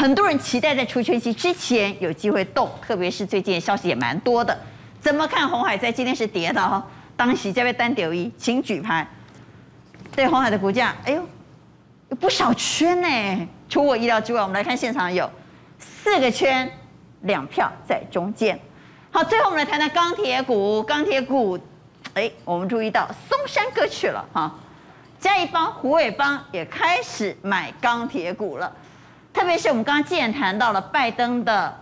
[0.00, 4.58] 很多人期待在除权期之前有机会动，特别是最近消息也蛮多的。
[4.98, 6.82] 怎么看红海在今天是跌的哈？
[7.18, 9.06] 当时这位单点一，请举牌。
[10.16, 11.22] 对红海的股价，哎呦，
[12.08, 13.48] 有不少圈呢。
[13.68, 15.30] 出我意料之外，我们来看现场有
[15.78, 16.72] 四个圈，
[17.24, 18.58] 两票在中间。
[19.10, 20.82] 好，最后我们来谈谈钢铁股。
[20.82, 21.58] 钢铁股，
[22.14, 24.50] 哎，我们注意到松山哥去了哈，
[25.18, 28.72] 嘉义帮、虎尾帮也开始买钢铁股了。
[29.32, 31.74] 特别是我们刚刚既然谈到了拜登的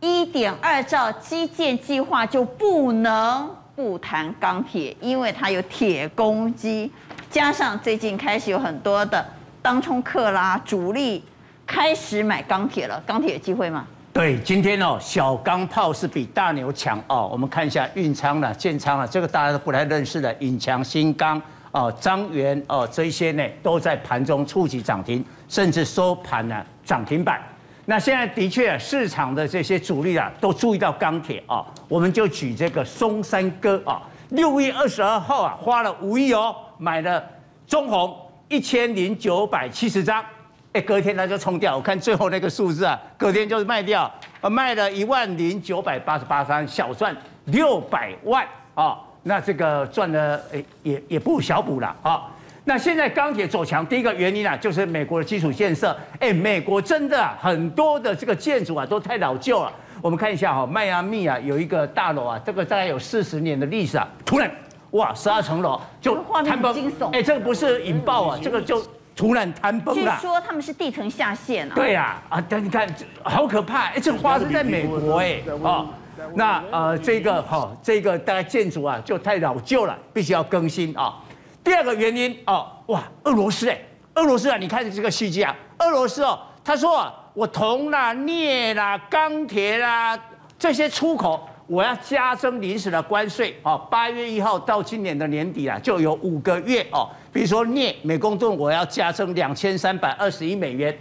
[0.00, 6.90] 一点二兆基建计划，就不能不谈钢铁，因为它有铁公鸡，
[7.30, 9.24] 加上最近开始有很多的。
[9.62, 11.22] 当冲客啦，主力
[11.66, 13.86] 开始买钢铁了，钢铁有机会吗？
[14.12, 17.28] 对，今天哦，小钢炮是比大牛强哦。
[17.30, 21.40] 我们看一下运昌了、建昌了，这个大家都不太认识的，允强、新钢
[21.72, 27.38] 哦、彰源哦，这些呢都在盘中触及涨停，甚至收盘呢涨停板。
[27.86, 37.22] 那现在的确市场的这些主力啊，都注意到钢铁啊，我们就举这个松山哥啊，六月二十二号啊，花了五亿哦，买了
[37.66, 38.16] 中鸿
[38.48, 40.24] 一千零九百七十张。
[40.72, 44.08] 哎，隔天它就冲掉，我看最后那个数字啊，隔天就是卖掉，
[44.40, 48.46] 呃，卖了一万零九百八十八张，小赚六百万
[48.76, 52.30] 啊，那这个赚了，哎，也也不小补了啊。
[52.70, 59.72] 那现在钢铁走强，第一个原因啊，就是美国的基础建设，哎，美国真的很多的这个建筑啊，都太老旧了。
[60.00, 64.48] 我们看一下哈，迈阿密啊，有一个大楼啊，这个大概有四十年的历史啊，突然
[64.92, 66.14] 哇，十二层楼就
[66.44, 68.80] 坍崩，哎，这个不是引爆啊，这个就。
[69.16, 70.16] 突然坍崩了。
[70.16, 71.74] 据说他们是地层下陷啊。
[71.74, 72.88] 对呀，啊，但你看，
[73.24, 73.88] 好可怕！
[73.88, 75.88] 哎，这花生在美国哎，哦，
[76.34, 81.16] 那呃，这个哈，这个大概建筑啊，就太老旧了，必须要更新啊。
[81.62, 83.78] 第二个原因哦，哇，俄罗斯哎，
[84.14, 90.18] 俄罗斯啊，你看这个细节啊，俄罗斯哦，他说啊，我铜啦、镍啦、钢铁啦
[90.58, 91.46] 这些出口。
[91.66, 97.08] 我要加征临时的关税哦，八月一号到今年的年底啊，就有五个月哦。
[97.32, 100.92] 比如说镍每公吨我要加征两千三百二十一美元。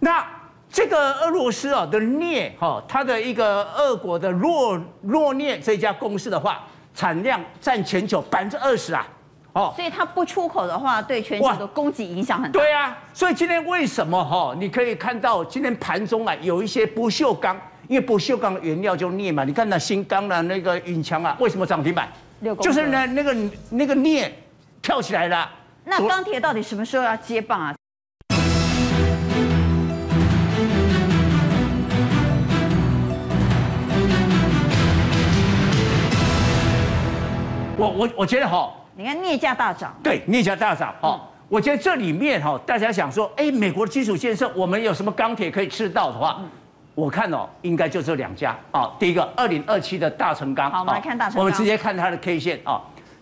[0.00, 0.26] 那
[0.68, 9.06] 这个俄罗斯啊的镍哈，它的一个俄国的洛洛镍这家公司的话，产量占全球百分之二十啊。
[9.56, 12.60] 哦，所以它不出口的话，对全球的供给影响很大。
[12.60, 14.54] 对啊，所以今天为什么哈？
[14.58, 17.58] 你可以看到今天盘中啊，有一些不锈钢。
[17.88, 22.08] 因为不锈钢的原料就镍嘛，你看那新钢的那个允强啊，为什么涨停板？
[22.60, 23.34] 就是呢那个
[23.70, 24.30] 那个镍
[24.82, 25.48] 跳起来了。
[25.84, 27.74] 那钢铁到底什么时候要接棒啊？
[37.78, 41.20] 我我我觉得哈，你看镍价大涨，对，镍价大涨哦。
[41.20, 46.36] 嗯、我觉得这里面哈，大家想说，哎，美国的基础建设，我们有什么钢铁可以吃到的话？
[46.40, 46.48] 嗯
[46.96, 48.90] 我看哦，应该就这两家啊。
[48.98, 50.70] 第一个，二零二七的大成钢。
[50.70, 51.40] 好，我们来看大成钢。
[51.40, 52.80] 我们直接看它的 K 线啊。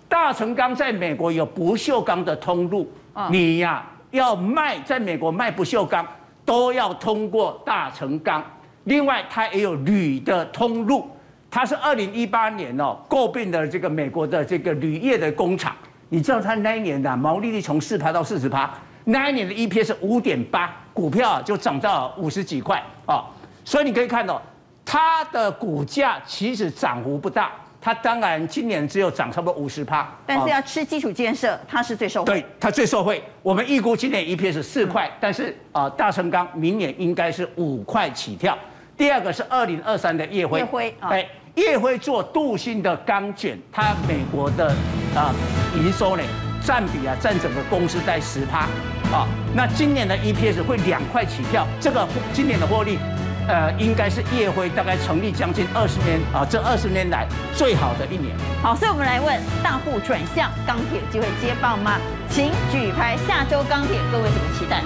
[0.09, 2.89] 大成钢在美国有不锈钢的通路，
[3.33, 6.07] 你呀要卖在美国卖不锈钢，
[6.45, 8.41] 都要通过大成钢。
[8.85, 11.11] 另外，它也有铝的通路，
[11.55, 15.73] 它是二零一八年哦诟病的这个美国的这个铝业的工厂。
[16.09, 18.69] 你知道它那一年的毛利率从四趴到四十趴，
[19.05, 23.23] 那一年的 EPS 是五点八，股票就涨到五十几块啊。
[23.65, 24.43] 所以你可以看到，
[24.85, 30.13] 它的股价其实涨幅不大，它当然今年只有涨差不多五十趴。
[30.27, 32.35] 但是要吃基础建设，它是最受惠。
[32.35, 33.23] 对，它最受惠。
[33.45, 38.59] 我们预估今年 EPS 是四块，但是啊，大成钢明年应该是五块起跳。
[38.97, 40.59] 第二个是二零二三的烨辉。
[40.59, 41.27] 烨辉啊，哎，
[41.57, 44.75] 烨辉做镀锌的钢卷，它美国的
[45.15, 45.33] 啊
[45.77, 46.23] 营收呢
[46.63, 48.67] 占比啊占整个公司在十趴
[49.13, 49.29] 啊。
[49.55, 52.99] 那今年的 EPS 会两块起跳，这个今年的获利。
[53.47, 58.35] 呃，应该是烨辉大概成立将近二十年啊，这二十年来最好的一年。
[58.63, 61.99] 好，所以我们来问大户转向钢铁机会接棒吗？
[62.31, 64.83] 请举牌，下周钢铁各位怎么期待？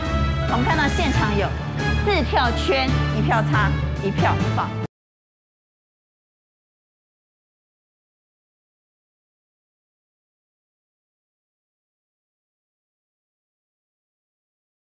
[0.51, 1.47] 我们看到现场有
[2.05, 3.71] 四票圈，一票叉，
[4.03, 4.88] 一票放。